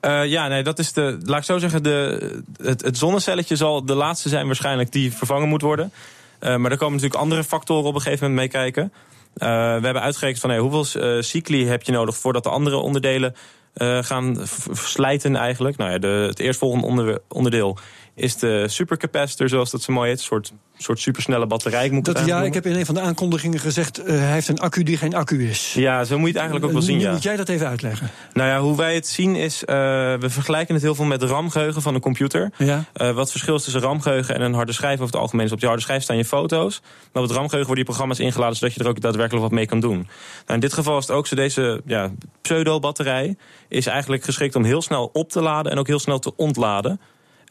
Eh, 0.00 0.26
ja, 0.26 0.48
nee, 0.48 0.62
dat 0.62 0.78
is 0.78 0.92
de. 0.92 1.18
Laat 1.22 1.38
ik 1.38 1.44
zo 1.44 1.58
zeggen, 1.58 1.82
de, 1.82 2.42
het, 2.62 2.82
het 2.82 2.98
zonnecelletje 2.98 3.56
zal 3.56 3.84
de 3.84 3.94
laatste 3.94 4.28
zijn 4.28 4.46
waarschijnlijk 4.46 4.92
die 4.92 5.12
vervangen 5.12 5.48
moet 5.48 5.62
worden. 5.62 5.92
Eh, 6.38 6.56
maar 6.56 6.70
er 6.70 6.76
komen 6.76 6.94
natuurlijk 6.94 7.20
andere 7.22 7.44
factoren 7.44 7.84
op 7.88 7.94
een 7.94 8.00
gegeven 8.00 8.30
moment 8.30 8.52
mee 8.52 8.62
kijken. 8.62 8.82
Eh, 8.82 8.90
we 9.34 9.84
hebben 9.84 10.02
uitgerekend 10.02 10.40
van 10.40 10.50
hey, 10.50 10.58
hoeveel 10.58 11.02
eh, 11.02 11.22
cycli 11.22 11.66
heb 11.66 11.82
je 11.82 11.92
nodig 11.92 12.16
voordat 12.16 12.42
de 12.42 12.48
andere 12.48 12.76
onderdelen 12.76 13.34
eh, 13.74 13.98
gaan 14.02 14.36
verslijten 14.70 15.36
eigenlijk. 15.36 15.76
Nou 15.76 15.90
ja, 15.90 15.98
de, 15.98 16.06
het 16.06 16.38
eerstvolgende 16.38 16.86
onder, 16.86 17.18
onderdeel 17.28 17.78
is 18.14 18.36
de 18.36 18.68
supercapacitor, 18.68 19.48
zoals 19.48 19.70
dat 19.70 19.82
zo 19.82 19.92
mooi 19.92 20.08
heet. 20.08 20.18
Een 20.18 20.24
soort, 20.24 20.52
soort 20.78 21.00
supersnelle 21.00 21.46
batterij. 21.46 21.90
Moet 21.90 22.08
ik 22.08 22.14
dat, 22.14 22.26
ja, 22.26 22.42
ik 22.42 22.54
heb 22.54 22.66
in 22.66 22.74
een 22.76 22.86
van 22.86 22.94
de 22.94 23.00
aankondigingen 23.00 23.58
gezegd... 23.58 23.98
eh, 23.98 24.18
hij 24.18 24.32
heeft 24.32 24.48
een 24.48 24.58
accu 24.58 24.82
die 24.82 24.96
geen 24.96 25.14
accu 25.14 25.48
is. 25.48 25.74
Ja, 25.74 26.04
zo 26.04 26.18
moet 26.18 26.26
je 26.26 26.32
het 26.32 26.36
eigenlijk 26.36 26.66
ook 26.66 26.72
wel 26.72 26.82
zien, 26.82 26.96
Nu 26.96 27.02
ja. 27.02 27.12
moet 27.12 27.22
jij 27.22 27.36
dat 27.36 27.48
even 27.48 27.66
uitleggen. 27.66 28.10
Nou 28.32 28.48
ja, 28.48 28.60
hoe 28.60 28.76
wij 28.76 28.94
het 28.94 29.06
zien 29.06 29.36
is, 29.36 29.64
eh, 29.64 29.74
we 30.18 30.30
vergelijken 30.30 30.74
het 30.74 30.82
heel 30.82 30.94
veel 30.94 31.04
met 31.04 31.22
RAM-geheugen 31.22 31.82
van 31.82 31.94
een 31.94 32.00
computer. 32.00 32.50
Ja? 32.58 32.84
Eh, 32.92 33.06
wat 33.06 33.16
het 33.16 33.30
verschil 33.30 33.54
is 33.54 33.62
tussen 33.62 33.82
RAM-geheugen 33.82 34.34
en 34.34 34.40
een 34.40 34.54
harde 34.54 34.72
schijf 34.72 34.94
over 34.94 35.12
het 35.12 35.22
algemeen 35.22 35.46
is... 35.46 35.52
op 35.52 35.58
die 35.58 35.68
harde 35.68 35.82
schijf 35.82 36.02
staan 36.02 36.16
je 36.16 36.24
foto's. 36.24 36.80
Maar 37.12 37.22
op 37.22 37.28
het 37.28 37.38
RAM-geheugen 37.38 37.66
worden 37.66 37.74
die 37.74 37.84
programma's 37.84 38.18
ingeladen... 38.18 38.56
zodat 38.56 38.74
je 38.74 38.80
er 38.80 38.88
ook 38.88 39.00
daadwerkelijk 39.00 39.44
wat 39.44 39.52
mee 39.54 39.66
kan 39.66 39.80
doen. 39.80 39.96
Nou, 39.96 40.08
in 40.46 40.60
dit 40.60 40.72
geval 40.72 40.98
is 40.98 41.06
het 41.06 41.16
ook 41.16 41.26
zo, 41.26 41.36
deze 41.36 41.80
ja, 41.86 42.10
pseudo-batterij... 42.40 43.36
is 43.68 43.86
eigenlijk 43.86 44.24
geschikt 44.24 44.56
om 44.56 44.64
heel 44.64 44.82
snel 44.82 45.10
op 45.12 45.30
te 45.30 45.40
laden 45.40 45.72
en 45.72 45.78
ook 45.78 45.86
heel 45.86 45.98
snel 45.98 46.18
te 46.18 46.36
ontladen. 46.36 47.00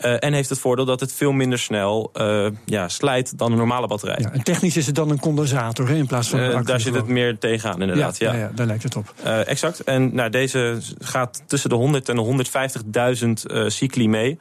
Eh, 0.01 0.23
en 0.23 0.33
heeft 0.33 0.49
het 0.49 0.59
voordeel 0.59 0.85
dat 0.85 0.99
het 0.99 1.13
veel 1.13 1.31
minder 1.31 1.59
snel 1.59 2.09
eh, 2.13 2.45
ja, 2.65 2.87
slijt 2.87 3.37
dan 3.37 3.51
een 3.51 3.57
normale 3.57 3.87
batterij. 3.87 4.17
Ja, 4.19 4.31
en 4.31 4.43
technisch 4.43 4.77
is 4.77 4.85
het 4.85 4.95
dan 4.95 5.09
een 5.09 5.19
condensator 5.19 5.87
hè, 5.87 5.95
in 5.95 6.07
plaats 6.07 6.29
van 6.29 6.39
een 6.39 6.49
Eh, 6.49 6.55
accu. 6.55 6.65
daar 6.65 6.79
zit 6.79 6.95
het 6.95 7.07
meer 7.07 7.37
tegenaan, 7.37 7.81
inderdaad. 7.81 8.17
ja, 8.17 8.33
Ja, 8.33 8.39
ja. 8.39 8.51
daar 8.55 8.65
lijkt 8.67 8.83
het 8.83 8.95
op. 8.95 9.13
Exact. 9.45 9.83
En 9.83 10.15
nou, 10.15 10.29
deze 10.29 10.77
gaat 10.99 11.43
tussen 11.47 11.69
de 11.69 11.75
100 11.75 12.09
en 12.09 12.15
de 12.15 12.21
150.000 12.21 13.45
eh 13.45 13.63
cycli 13.67 14.07
mee. 14.09 14.39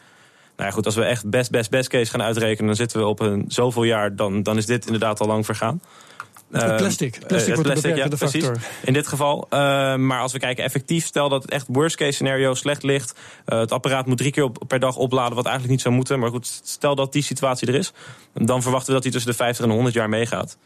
Nou 0.57 0.69
ja, 0.69 0.77
goed, 0.77 0.87
als 0.87 0.95
we 0.95 1.05
echt 1.05 1.31
best, 1.31 1.51
best, 1.51 1.71
best 1.71 1.89
case 1.89 2.11
gaan 2.11 2.23
uitrekenen... 2.23 2.67
dan 2.67 2.77
zitten 2.77 3.01
we 3.01 3.07
op 3.07 3.21
een 3.21 3.45
zoveel 3.49 3.83
jaar, 3.85 4.17
dan, 4.17 4.43
dan 4.43 4.57
is 4.57 4.67
dit 4.67 4.85
inderdaad 4.85 5.21
al 5.21 5.27
lang 5.27 5.45
vergaan. 5.45 5.81
Eh, 6.53 6.77
plastic. 6.77 7.17
eh, 7.17 7.27
Plastic 7.27 7.55
wordt 7.55 7.83
de 7.83 7.89
ja, 7.95 8.09
precies. 8.09 8.45
factor. 8.45 8.63
In 8.85 8.93
dit 8.93 9.07
geval. 9.07 9.47
Eh, 9.51 9.59
maar 9.97 10.21
als 10.21 10.33
we 10.33 10.39
kijken 10.39 10.65
effectief, 10.65 11.07
stel 11.07 11.29
dat 11.29 11.43
het 11.43 11.51
echt 11.51 11.67
worst 11.69 11.97
case 11.97 12.13
scenario 12.13 12.55
slecht 12.55 12.83
ligt. 12.83 13.19
het 13.45 13.73
apparaat 13.73 14.07
moet 14.07 14.19
drie 14.19 14.33
keer 14.33 14.45
op, 14.45 14.63
per 14.67 14.81
dag 14.81 14.97
opladen, 14.97 15.35
wat 15.35 15.45
eigenlijk 15.45 15.75
niet 15.75 15.83
zou 15.83 15.95
moeten. 15.95 16.19
Maar 16.19 16.31
goed, 16.31 16.61
stel 16.65 16.95
dat 16.95 17.13
die 17.13 17.23
situatie 17.23 17.69
er 17.69 17.75
is. 17.75 17.93
Dan 18.35 18.63
verwachten 18.63 18.89
we 18.89 18.95
dat 18.95 19.03
hij 19.03 19.13
tussen 19.13 19.31
de 19.31 19.37
50 19.37 19.65
en 19.65 19.71
100 19.71 19.95
jaar 19.95 20.09
meegaat. 20.09 20.57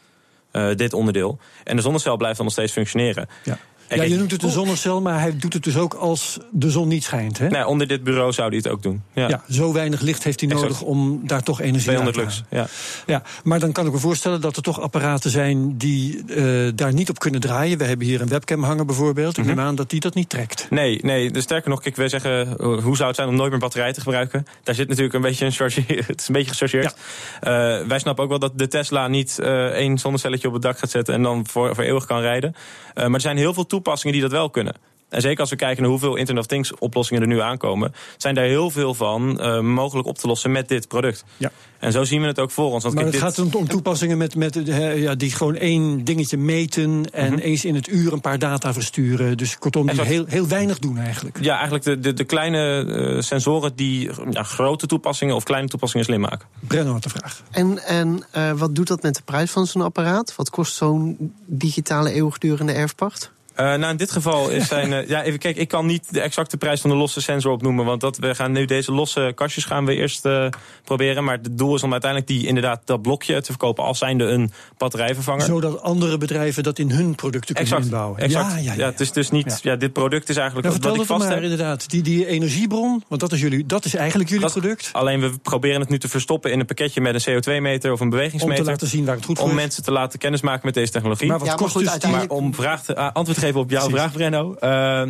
Dit 0.77 0.93
onderdeel. 0.93 1.39
En 1.65 1.77
de 1.77 1.83
zonnecel 1.83 2.17
blijft 2.17 2.37
dan 2.37 2.45
nog 2.45 2.55
steeds 2.55 2.73
functioneren. 2.73 3.29
Ja. 3.43 3.59
Ja, 3.89 4.03
je 4.03 4.17
noemt 4.17 4.31
het 4.31 4.43
een 4.43 4.51
zonnecel, 4.51 5.01
maar 5.01 5.21
hij 5.21 5.37
doet 5.37 5.53
het 5.53 5.63
dus 5.65 5.77
ook 5.77 5.95
als 5.95 6.39
de 6.51 6.71
zon 6.71 6.89
niet 6.89 7.05
schijnt. 7.05 7.39
Hè? 7.39 7.49
nou, 7.49 7.67
onder 7.67 7.87
dit 7.87 8.05
bureau 8.05 8.33
zou 8.33 8.49
hij 8.49 8.57
het 8.57 8.69
ook 8.69 8.83
doen. 8.83 9.03
Ja, 9.13 9.29
Ja, 9.29 9.43
zo 9.51 9.73
weinig 9.73 10.01
licht 10.01 10.25
heeft 10.25 10.41
hij 10.41 10.49
Exact. 10.49 10.69
nodig 10.69 10.83
om 10.87 11.21
daar 11.27 11.43
toch 11.43 11.61
energie 11.61 11.83
200 11.89 12.17
uit 12.17 12.27
lux. 12.27 12.37
te 12.49 12.55
halen. 12.57 12.71
Ja. 13.07 13.13
Ja, 13.15 13.23
maar 13.45 13.59
dan 13.61 13.73
kan 13.73 13.87
ik 13.87 13.93
me 13.93 13.99
voorstellen 13.99 14.41
dat 14.41 14.57
er 14.57 14.63
toch 14.63 14.81
apparaten 14.81 15.31
zijn 15.31 15.77
die 15.79 16.25
eh, 16.29 16.69
daar 16.75 16.93
niet 16.93 17.11
op 17.11 17.19
kunnen 17.19 17.41
draaien. 17.41 17.79
We 17.79 17.85
hebben 17.85 18.07
hier 18.07 18.21
een 18.21 18.29
webcam 18.29 18.63
hangen 18.63 18.87
bijvoorbeeld. 18.87 19.39
Ik 19.39 19.45
Mhm. 19.45 19.55
neem 19.55 19.65
aan 19.65 19.75
dat 19.75 19.91
die 19.91 20.01
dat 20.01 20.15
niet 20.15 20.29
trekt. 20.29 20.67
Nee, 20.71 20.99
nee, 21.03 21.31
dus 21.31 21.43
sterker 21.43 21.71
nog, 21.71 21.81
kijk, 21.81 21.97
wij 21.97 22.09
zeggen, 22.09 22.59
eh, 22.59 22.79
hoe 22.83 22.97
zou 22.97 23.07
het 23.09 23.17
zijn 23.17 23.29
om 23.29 23.37
nooit 23.37 23.51
meer 23.51 23.61
batterij 23.61 23.93
te 23.93 24.01
gebruiken? 24.01 24.47
Daar 24.63 24.75
zit 24.75 24.89
natuurlijk 24.89 25.15
een 25.15 25.21
beetje 25.21 25.45
een 25.45 25.53
charge, 25.53 25.83
het 26.07 26.21
is 26.21 26.29
een 26.29 26.35
beetje 26.35 26.51
gechargeerd. 26.51 26.95
Eh, 27.41 27.51
wij 27.87 27.99
snappen 27.99 28.25
ook 28.25 28.31
wel 28.31 28.39
dat 28.39 28.59
de 28.59 28.69
Tesla 28.69 29.09
niet 29.09 29.39
één 29.73 29.99
zonnecelletje 29.99 30.47
op 30.49 30.53
het 30.55 30.63
dak 30.63 30.79
gaat 30.79 30.91
zetten 30.91 31.15
en 31.15 31.23
dan 31.23 31.47
voor, 31.47 31.75
voor 31.75 31.85
eeuwig 31.85 32.05
kan 32.07 32.21
rijden. 32.21 32.55
Maar 32.95 33.11
er 33.15 33.21
zijn 33.21 33.37
heel 33.37 33.55
veel 33.55 33.67
toepassingen 33.75 34.13
die 34.13 34.23
dat 34.23 34.33
wel 34.33 34.51
kunnen. 34.51 34.75
En 35.09 35.21
zeker 35.21 35.41
als 35.41 35.51
we 35.51 35.57
kijken 35.57 35.83
naar 35.83 35.91
hoeveel 35.91 36.17
Internet 36.17 36.43
of 36.43 36.49
Things 36.49 36.75
oplossingen 36.79 37.23
er 37.23 37.29
nu 37.29 37.41
aankomen, 37.41 37.95
zijn 38.17 38.35
daar 38.35 38.45
heel 38.45 38.71
veel 38.71 38.95
van 38.95 39.41
uh, 39.41 39.61
mogelijk 39.61 40.09
op 40.09 40.19
te 40.19 40.27
lossen 40.27 40.53
met 40.53 40.69
dit 40.69 40.89
product. 40.89 41.25
Ja. 41.37 41.51
En 41.79 41.93
zo 41.93 42.05
zien 42.05 42.21
we 42.21 42.27
het 42.27 42.39
ook 42.39 42.51
voor 42.51 42.73
ons. 42.73 42.83
Want 42.83 42.95
maar 42.95 43.05
kijk, 43.05 43.15
het 43.15 43.35
dit... 43.35 43.45
gaat 43.45 43.55
om 43.55 43.69
toepassingen 43.69 44.19
met, 44.19 44.37
met, 44.37 44.61
ja, 44.97 45.15
die 45.15 45.31
gewoon 45.31 45.57
één 45.57 46.05
dingetje 46.05 46.37
meten 46.37 47.11
en 47.13 47.33
Mhm. 47.33 47.41
eens 47.41 47.65
in 47.65 47.75
het 47.75 47.89
uur 47.89 48.13
een 48.13 48.21
paar 48.21 48.39
data 48.39 48.73
versturen. 48.73 49.37
Dus 49.37 49.59
kortom, 49.59 49.87
die 49.87 50.03
heel, 50.03 50.25
heel 50.27 50.49
weinig 50.49 50.79
doen 50.79 50.99
eigenlijk. 50.99 51.39
Ja, 51.41 51.55
eigenlijk 51.55 51.85
de, 51.85 51.99
de, 51.99 52.13
de 52.13 52.25
kleine 52.25 52.85
uh, 52.85 53.21
sensoren 53.21 53.73
die 53.77 54.11
ja, 54.31 54.43
grote 54.43 54.87
toepassingen 54.87 55.35
of 55.35 55.43
kleine 55.43 55.69
toepassingen 55.69 56.07
slim 56.07 56.21
maken. 56.21 56.49
Brenno 56.61 56.93
had 56.93 57.03
de 57.03 57.09
vraag. 57.09 57.43
En, 57.51 57.85
en 57.85 58.25
uh, 58.37 58.53
wat 58.53 58.75
doet 58.75 58.89
dat 58.89 59.03
met 59.03 59.15
de 59.15 59.23
prijs 59.25 59.51
van 59.51 59.67
zo'n 59.67 59.83
apparaat? 59.83 60.37
Wat 60.37 60.51
kost 60.51 60.75
zo'n 60.75 61.33
digitale 61.47 62.13
eeuwigdurende 62.13 62.73
erfpacht? 62.73 63.33
Uh, 63.61 63.67
nou, 63.75 63.91
in 63.91 63.97
dit 63.97 64.11
geval 64.11 64.49
is 64.49 64.69
zijn. 64.75 64.91
Uh, 64.93 65.09
ja, 65.09 65.23
even 65.23 65.39
kijk, 65.39 65.57
ik 65.57 65.69
kan 65.69 65.87
niet 65.87 66.13
de 66.13 66.21
exacte 66.21 66.57
prijs 66.57 66.81
van 66.81 66.91
de 66.91 66.97
losse 66.97 67.21
sensor 67.21 67.53
opnoemen. 67.53 67.85
Want 67.85 68.01
dat, 68.01 68.17
we 68.17 68.35
gaan 68.35 68.53
nu 68.53 68.65
deze 68.65 68.93
losse 68.93 69.33
kastjes 69.35 69.65
gaan 69.65 69.85
we 69.85 69.95
eerst 69.95 70.27
uh, 70.27 70.47
proberen. 70.85 71.25
Maar 71.25 71.39
het 71.43 71.59
doel 71.59 71.75
is 71.75 71.83
om 71.83 71.93
uiteindelijk 71.93 72.31
die, 72.31 72.47
inderdaad 72.47 72.81
dat 72.85 73.03
blokje 73.03 73.41
te 73.41 73.51
verkopen 73.51 73.85
als 73.85 73.99
zijnde 73.99 74.25
een 74.25 74.53
batterijvervanger. 74.79 75.45
Zodat 75.45 75.83
andere 75.83 76.19
bedrijven 76.19 76.63
dat 76.63 76.79
in 76.79 76.91
hun 76.91 77.15
producten 77.15 77.55
kunnen 77.55 77.73
exact, 77.73 77.85
inbouwen. 77.85 78.21
Exact. 78.21 78.51
Ja, 78.51 78.57
ja, 78.59 78.63
ja, 78.63 78.75
ja, 78.79 78.87
het 78.91 79.01
is 79.01 79.13
dus 79.13 79.31
niet. 79.31 79.59
Ja. 79.63 79.77
dit 79.77 79.93
product 79.93 80.29
is 80.29 80.37
eigenlijk. 80.37 80.69
Nou, 80.69 80.81
wat 80.81 80.97
ik 80.97 81.07
vast 81.07 81.29
maar 81.29 81.43
inderdaad. 81.43 81.91
Die, 81.91 82.03
die 82.03 82.27
energiebron, 82.27 83.05
want 83.09 83.21
dat 83.21 83.33
is, 83.33 83.41
jullie, 83.41 83.67
dat 83.67 83.85
is 83.85 83.95
eigenlijk 83.95 84.29
jullie 84.29 84.45
dat, 84.45 84.53
product. 84.53 84.89
Alleen 84.93 85.21
we 85.21 85.39
proberen 85.43 85.81
het 85.81 85.89
nu 85.89 85.99
te 85.99 86.09
verstoppen 86.09 86.53
in 86.53 86.61
een 86.61 86.67
pakketje 86.67 87.01
met 87.01 87.27
een 87.27 87.43
CO2-meter 87.43 87.93
of 87.93 88.01
een 88.01 88.11
bewegingsmeter. 88.11 88.59
Om 88.59 88.65
te 88.65 88.71
laten 88.71 88.89
zien 88.89 89.05
waar 89.05 89.15
het 89.17 89.25
goed 89.25 89.37
voor 89.39 89.47
Om 89.47 89.53
is. 89.53 89.61
mensen 89.61 89.83
te 89.83 89.93
laten 89.93 90.19
kennismaken 90.19 90.61
met 90.65 90.75
deze 90.75 90.93
technologie. 90.93 91.29
Maar 91.29 91.39
wat 91.39 91.47
Ja, 91.47 91.53
maar 91.53 91.63
kost 91.63 91.73
goed, 91.75 91.83
dus 91.83 91.91
uiteindelijk- 91.91 92.31
Maar 92.33 92.41
om 92.41 92.55
vraag 92.55 92.85
te, 92.85 92.95
uh, 92.95 93.11
antwoord 93.13 93.39
te 93.39 93.44
geven 93.45 93.61
op 93.61 93.71
jouw 93.71 93.89
vraag, 93.89 94.13
Brenno. 94.13 94.57
Uh, 94.61 95.01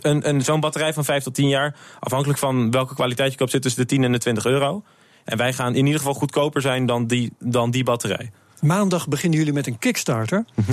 een, 0.00 0.28
een, 0.28 0.42
Zo'n 0.42 0.60
batterij 0.60 0.92
van 0.92 1.04
5 1.04 1.22
tot 1.22 1.34
10 1.34 1.48
jaar, 1.48 1.74
afhankelijk 2.00 2.38
van 2.38 2.70
welke 2.70 2.94
kwaliteit 2.94 3.32
je 3.32 3.38
koopt, 3.38 3.50
zit 3.50 3.62
tussen 3.62 3.80
de 3.80 3.88
10 3.88 4.04
en 4.04 4.12
de 4.12 4.18
20 4.18 4.44
euro. 4.44 4.82
En 5.24 5.36
wij 5.36 5.52
gaan 5.52 5.74
in 5.74 5.84
ieder 5.84 6.00
geval 6.00 6.14
goedkoper 6.14 6.60
zijn 6.60 6.86
dan 6.86 7.06
die, 7.06 7.32
dan 7.38 7.70
die 7.70 7.84
batterij. 7.84 8.30
Maandag 8.60 9.08
beginnen 9.08 9.38
jullie 9.38 9.52
met 9.54 9.66
een 9.66 9.78
Kickstarter. 9.78 10.44
Mhm. 10.54 10.72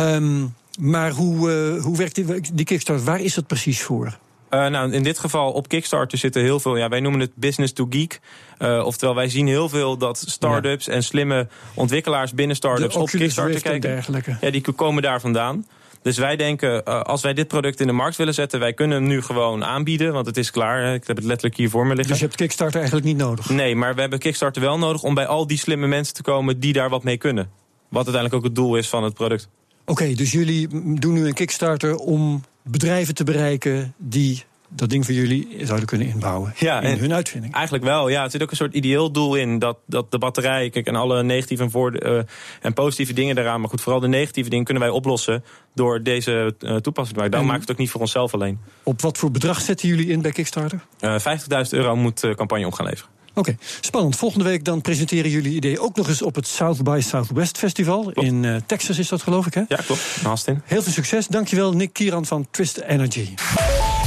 um, 0.00 0.54
maar 0.78 1.10
hoe, 1.10 1.50
uh, 1.76 1.82
hoe 1.82 1.96
werkt 1.96 2.14
die, 2.14 2.40
die 2.52 2.64
Kickstarter? 2.64 3.04
Waar 3.04 3.20
is 3.20 3.36
het 3.36 3.46
precies 3.46 3.82
voor? 3.82 4.18
Uh, 4.50 4.66
nou, 4.66 4.92
in 4.92 5.02
dit 5.02 5.18
geval 5.18 5.52
op 5.52 5.68
Kickstarter 5.68 6.18
zitten 6.18 6.42
heel 6.42 6.60
veel, 6.60 6.76
ja, 6.76 6.88
wij 6.88 7.00
noemen 7.00 7.20
het 7.20 7.30
business 7.34 7.72
to 7.72 7.86
geek. 7.90 8.20
Uh, 8.58 8.84
oftewel, 8.84 9.14
wij 9.14 9.28
zien 9.28 9.46
heel 9.46 9.68
veel 9.68 9.96
dat 9.96 10.24
start-ups 10.26 10.84
ja. 10.84 10.92
en 10.92 11.02
slimme 11.02 11.48
ontwikkelaars 11.74 12.34
binnen 12.34 12.56
start-ups 12.56 12.96
op 12.96 13.08
Kickstarter 13.08 13.60
kijken. 13.60 14.04
Ja, 14.40 14.50
die 14.50 14.72
komen 14.72 15.02
daar 15.02 15.20
vandaan. 15.20 15.66
Dus 16.04 16.18
wij 16.18 16.36
denken, 16.36 16.82
uh, 16.88 17.00
als 17.00 17.22
wij 17.22 17.34
dit 17.34 17.48
product 17.48 17.80
in 17.80 17.86
de 17.86 17.92
markt 17.92 18.16
willen 18.16 18.34
zetten, 18.34 18.60
wij 18.60 18.72
kunnen 18.72 18.98
hem 18.98 19.06
nu 19.06 19.22
gewoon 19.22 19.64
aanbieden, 19.64 20.12
want 20.12 20.26
het 20.26 20.36
is 20.36 20.50
klaar. 20.50 20.94
Ik 20.94 21.06
heb 21.06 21.16
het 21.16 21.24
letterlijk 21.24 21.56
hier 21.56 21.70
voor 21.70 21.86
me 21.86 21.94
liggen. 21.94 22.08
Dus 22.08 22.18
je 22.18 22.24
hebt 22.24 22.36
Kickstarter 22.36 22.76
eigenlijk 22.76 23.06
niet 23.06 23.16
nodig? 23.16 23.48
Nee, 23.48 23.76
maar 23.76 23.94
we 23.94 24.00
hebben 24.00 24.18
Kickstarter 24.18 24.62
wel 24.62 24.78
nodig 24.78 25.02
om 25.02 25.14
bij 25.14 25.26
al 25.26 25.46
die 25.46 25.58
slimme 25.58 25.86
mensen 25.86 26.14
te 26.14 26.22
komen 26.22 26.60
die 26.60 26.72
daar 26.72 26.88
wat 26.88 27.04
mee 27.04 27.16
kunnen. 27.16 27.50
Wat 27.88 28.04
uiteindelijk 28.04 28.34
ook 28.34 28.44
het 28.44 28.54
doel 28.54 28.76
is 28.76 28.88
van 28.88 29.04
het 29.04 29.14
product. 29.14 29.48
Oké, 29.80 29.92
okay, 29.92 30.14
dus 30.14 30.32
jullie 30.32 30.68
doen 30.98 31.12
nu 31.12 31.26
een 31.26 31.34
Kickstarter 31.34 31.96
om 31.96 32.44
bedrijven 32.62 33.14
te 33.14 33.24
bereiken 33.24 33.94
die 33.96 34.44
dat 34.76 34.90
ding 34.90 35.04
voor 35.04 35.14
jullie 35.14 35.56
zouden 35.60 35.86
kunnen 35.86 36.06
inbouwen 36.06 36.52
ja, 36.56 36.80
in 36.80 36.98
hun 36.98 37.14
uitvinding. 37.14 37.54
Eigenlijk 37.54 37.84
wel, 37.84 38.08
ja. 38.08 38.22
Het 38.22 38.30
zit 38.30 38.42
ook 38.42 38.50
een 38.50 38.56
soort 38.56 38.74
ideeel 38.74 39.10
doel 39.10 39.34
in 39.34 39.58
dat, 39.58 39.78
dat 39.86 40.10
de 40.10 40.18
batterij, 40.18 40.70
kijk, 40.70 40.86
en 40.86 40.94
alle 40.94 41.22
negatieve 41.22 41.62
en, 41.62 41.70
voor, 41.70 42.04
uh, 42.04 42.20
en 42.60 42.72
positieve 42.72 43.12
dingen 43.12 43.34
daaraan, 43.34 43.60
maar 43.60 43.68
goed, 43.68 43.80
vooral 43.80 44.00
de 44.00 44.08
negatieve 44.08 44.50
dingen 44.50 44.64
kunnen 44.64 44.82
wij 44.82 44.92
oplossen 44.92 45.44
door 45.74 46.02
deze 46.02 46.54
uh, 46.60 46.76
toepassing 46.76 47.18
te 47.18 47.22
maken. 47.22 47.38
Maken 47.38 47.54
we 47.54 47.60
het 47.60 47.70
ook 47.70 47.78
niet 47.78 47.90
voor 47.90 48.00
onszelf 48.00 48.34
alleen. 48.34 48.58
Op 48.82 49.00
wat 49.00 49.18
voor 49.18 49.30
bedrag 49.30 49.60
zetten 49.60 49.88
jullie 49.88 50.06
in 50.06 50.22
bij 50.22 50.30
Kickstarter? 50.30 50.80
Uh, 51.00 51.16
50.000 51.18 51.26
euro 51.70 51.96
moet 51.96 52.20
de 52.20 52.34
campagne 52.34 52.66
op 52.66 52.72
gaan 52.72 52.86
leveren. 52.86 53.12
Oké, 53.36 53.50
okay. 53.50 53.66
spannend. 53.80 54.16
Volgende 54.16 54.44
week 54.44 54.64
dan 54.64 54.80
presenteren 54.80 55.30
jullie 55.30 55.54
idee 55.54 55.80
ook 55.80 55.96
nog 55.96 56.08
eens 56.08 56.22
op 56.22 56.34
het 56.34 56.46
South 56.46 56.82
by 56.82 57.00
Southwest 57.02 57.58
Festival. 57.58 58.02
Klopt. 58.02 58.22
In 58.22 58.42
uh, 58.42 58.56
Texas 58.66 58.98
is 58.98 59.08
dat 59.08 59.22
geloof 59.22 59.46
ik, 59.46 59.54
hè? 59.54 59.62
Ja, 59.68 59.76
klopt. 59.86 60.02
Austin. 60.24 60.62
Heel 60.64 60.82
veel 60.82 60.92
succes. 60.92 61.26
Dankjewel, 61.26 61.72
Nick 61.72 61.92
Kieran 61.92 62.26
van 62.26 62.46
Twist 62.50 62.76
Energy. 62.76 63.34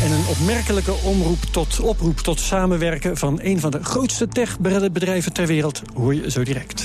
En 0.04 0.12
een 0.12 0.28
opmerkelijke 0.28 0.94
omroep 0.94 1.44
tot, 1.52 1.80
oproep 1.80 2.18
tot 2.18 2.40
samenwerken 2.40 3.18
van 3.18 3.40
een 3.42 3.60
van 3.60 3.72
de 3.72 3.84
grootste 3.84 4.28
techbedrijven 4.28 5.34
ter 5.34 5.48
wereld 5.48 5.82
hoor 5.94 6.16
je 6.16 6.32
zo 6.32 6.44
direct. 6.44 6.84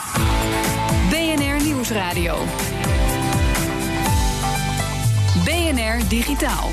BNR 1.11 1.64
Nieuwsradio. 1.64 2.37
BNR 5.45 6.09
Digitaal. 6.09 6.71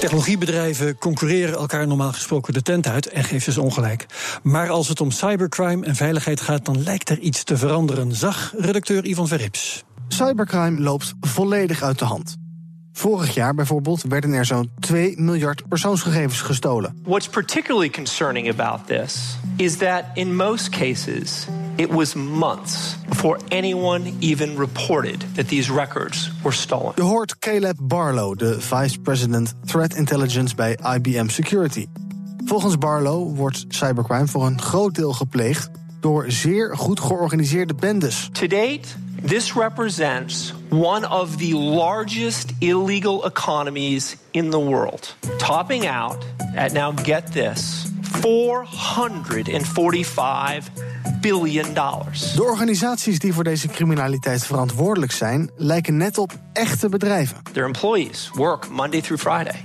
Technologiebedrijven 0.00 0.98
concurreren 0.98 1.58
elkaar 1.58 1.86
normaal 1.86 2.12
gesproken 2.12 2.52
de 2.52 2.62
tent 2.62 2.86
uit 2.86 3.08
en 3.08 3.24
geven 3.24 3.52
ze 3.52 3.62
ongelijk. 3.62 4.06
Maar 4.42 4.70
als 4.70 4.88
het 4.88 5.00
om 5.00 5.10
cybercrime 5.10 5.86
en 5.86 5.94
veiligheid 5.94 6.40
gaat, 6.40 6.64
dan 6.64 6.82
lijkt 6.82 7.08
er 7.08 7.18
iets 7.18 7.44
te 7.44 7.56
veranderen, 7.56 8.14
zag 8.14 8.52
redacteur 8.58 9.04
Ivan 9.04 9.28
Verrips. 9.28 9.84
Cybercrime 10.08 10.80
loopt 10.80 11.14
volledig 11.20 11.82
uit 11.82 11.98
de 11.98 12.04
hand. 12.04 12.47
Vorig 12.98 13.34
jaar 13.34 13.54
bijvoorbeeld 13.54 14.02
werden 14.02 14.32
er 14.32 14.44
zo'n 14.44 14.70
2 14.78 15.14
miljard 15.16 15.68
persoonsgegevens 15.68 16.40
gestolen. 16.40 17.00
What's 17.02 17.28
particularly 17.28 17.90
concerning 17.90 18.50
about 18.50 18.86
this 18.86 19.38
is 19.56 19.76
that 19.76 20.04
in 20.14 20.36
most 20.36 20.68
cases 20.68 21.46
it 21.76 21.88
was 21.92 22.14
months 22.14 22.96
before 23.08 23.40
anyone 23.48 24.12
even 24.18 24.56
reported 24.56 25.24
that 25.34 25.48
these 25.48 25.72
records 25.72 26.32
were 26.42 26.56
stolen. 26.56 26.92
Je 26.94 27.02
hoort 27.02 27.38
Caleb 27.38 27.76
Barlow, 27.82 28.38
de 28.38 28.60
Vice 28.60 29.00
President 29.00 29.54
Threat 29.64 29.94
Intelligence 29.94 30.54
bij 30.54 30.78
IBM 30.96 31.28
Security. 31.28 31.86
Volgens 32.44 32.78
Barlow 32.78 33.36
wordt 33.36 33.64
cybercrime 33.68 34.26
voor 34.26 34.46
een 34.46 34.60
groot 34.60 34.94
deel 34.94 35.12
gepleegd 35.12 35.70
door 36.00 36.30
zeer 36.30 36.76
goed 36.76 37.00
georganiseerde 37.00 37.74
bendes. 37.74 38.28
To 38.32 38.46
date, 38.46 38.88
this 39.22 39.56
represents 39.56 40.52
one 40.70 41.04
of 41.04 41.38
the 41.38 41.54
largest 41.54 42.52
illegal 42.60 43.24
economies 43.24 44.16
in 44.32 44.50
the 44.50 44.58
world, 44.58 45.14
topping 45.38 45.86
out 45.86 46.24
at 46.56 46.72
now 46.72 46.92
get 46.92 47.32
this 47.32 47.86
445 48.02 50.70
billion 51.20 51.74
dollars. 51.74 52.32
De 52.34 52.42
organisaties 52.42 53.18
die 53.18 53.32
voor 53.32 53.44
deze 53.44 53.68
criminaliteit 53.68 54.46
verantwoordelijk 54.46 55.12
zijn, 55.12 55.50
lijken 55.56 55.96
net 55.96 56.18
op 56.18 56.32
echte 56.52 56.88
bedrijven. 56.88 57.36
Their 57.52 57.66
employees 57.66 58.30
work 58.34 58.68
Monday 58.68 59.00
through 59.00 59.22
Friday. 59.22 59.64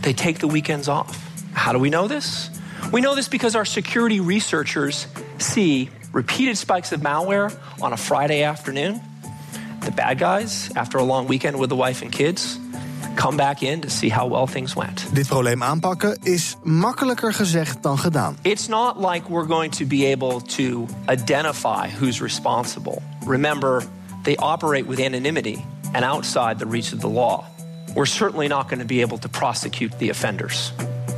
They 0.00 0.14
take 0.14 0.38
the 0.38 0.52
weekends 0.52 0.88
off. 0.88 1.18
How 1.52 1.72
do 1.72 1.80
we 1.80 1.88
know 1.88 2.08
this? 2.08 2.50
We 2.90 3.00
know 3.00 3.14
this 3.14 3.28
because 3.28 3.56
our 3.56 3.66
security 3.66 4.20
researchers 4.20 5.06
see 5.36 5.90
repeated 6.12 6.56
spikes 6.56 6.92
of 6.92 7.00
malware 7.00 7.50
on 7.80 7.92
a 7.92 7.96
Friday 7.96 8.42
afternoon. 8.42 9.00
The 9.80 9.90
bad 9.90 10.18
guys, 10.18 10.70
after 10.74 10.98
a 10.98 11.02
long 11.04 11.26
weekend 11.26 11.58
with 11.58 11.68
the 11.68 11.76
wife 11.76 12.02
and 12.02 12.12
kids, 12.12 12.58
come 13.16 13.36
back 13.36 13.62
in 13.62 13.80
to 13.80 13.90
see 13.90 14.08
how 14.08 14.26
well 14.26 14.46
things 14.46 14.74
went. 14.74 15.06
Dit 15.14 15.26
probleem 15.26 15.62
aanpakken 15.62 16.16
is 16.22 16.56
makkelijker 16.62 17.32
gezegd 17.32 17.82
dan 17.82 17.98
gedaan. 17.98 18.36
It's 18.42 18.68
not 18.68 19.00
like 19.00 19.28
we're 19.28 19.46
going 19.46 19.70
to 19.70 19.84
be 19.84 20.12
able 20.12 20.40
to 20.40 20.86
identify 21.08 21.88
who's 21.88 22.20
responsible. 22.20 23.02
Remember, 23.26 23.82
they 24.22 24.36
operate 24.36 24.86
with 24.86 25.00
anonymity 25.00 25.64
and 25.94 26.04
outside 26.04 26.58
the 26.58 26.66
reach 26.66 26.92
of 26.92 27.00
the 27.00 27.08
law. 27.08 27.44
We're 27.94 28.06
certainly 28.06 28.48
not 28.48 28.68
going 28.68 28.78
to 28.80 28.86
be 28.86 29.02
able 29.02 29.18
to 29.18 29.28
prosecute 29.28 29.98
the 29.98 30.10
offenders. 30.10 30.72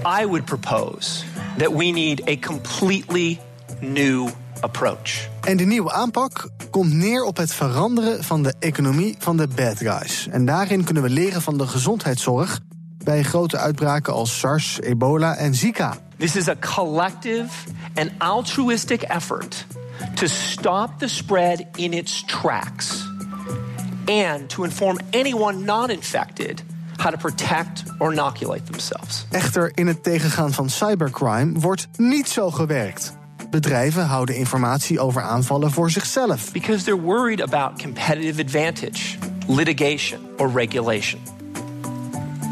I 0.04 0.24
would 0.24 0.46
propose 0.46 1.24
that 1.58 1.72
we 1.72 1.92
need 1.92 2.22
a 2.26 2.36
completely 2.36 3.40
new 3.80 4.28
approach. 4.64 5.28
En 5.40 5.56
de 5.56 5.64
nieuwe 5.64 5.92
aanpak 5.92 6.48
komt 6.70 6.92
neer 6.92 7.24
op 7.24 7.36
het 7.36 7.54
veranderen 7.54 8.24
van 8.24 8.42
de 8.42 8.54
economie 8.58 9.16
van 9.18 9.36
de 9.36 9.48
bad 9.48 9.78
guys. 9.78 10.28
En 10.30 10.44
daarin 10.44 10.84
kunnen 10.84 11.02
we 11.02 11.10
leren 11.10 11.42
van 11.42 11.58
de 11.58 11.66
gezondheidszorg 11.66 12.60
bij 13.04 13.22
grote 13.22 13.58
uitbraken 13.58 14.12
als 14.12 14.38
SARS, 14.38 14.80
ebola 14.80 15.36
en 15.36 15.54
Zika. 15.54 15.94
This 16.16 16.36
is 16.36 16.48
a 16.48 16.56
collective 16.74 17.48
and 17.94 18.10
altruistic 18.18 19.02
effort 19.02 19.66
to 20.14 20.26
stop 20.26 20.98
the 20.98 21.08
spread 21.08 21.66
in 21.74 21.92
its 21.92 22.24
tracks 22.26 23.06
and 24.06 24.48
to 24.48 24.64
inform 24.64 24.98
anyone 25.10 25.58
not 25.58 25.90
infected 25.90 26.64
how 26.96 27.10
to 27.10 27.16
protect 27.16 27.82
or 27.98 28.12
inoculate 28.12 28.62
themselves. 28.64 29.26
Echter, 29.30 29.72
in 29.74 29.86
het 29.86 30.02
tegengaan 30.02 30.52
van 30.52 30.70
cybercrime 30.70 31.60
wordt 31.60 31.88
niet 31.96 32.28
zo 32.28 32.50
gewerkt. 32.50 33.16
Bedrijven 33.54 34.06
houden 34.06 34.36
informatie 34.36 35.00
over 35.00 35.22
aanvallen 35.22 35.70
voor 35.70 35.90
zichzelf. 35.90 36.52
Because 36.52 36.84
they're 36.84 37.02
worried 37.02 37.40
about 37.40 37.82
competitive 37.82 38.40
advantage, 38.40 39.16
litigation, 39.46 40.20
or 40.36 40.52
regulation. 40.52 41.20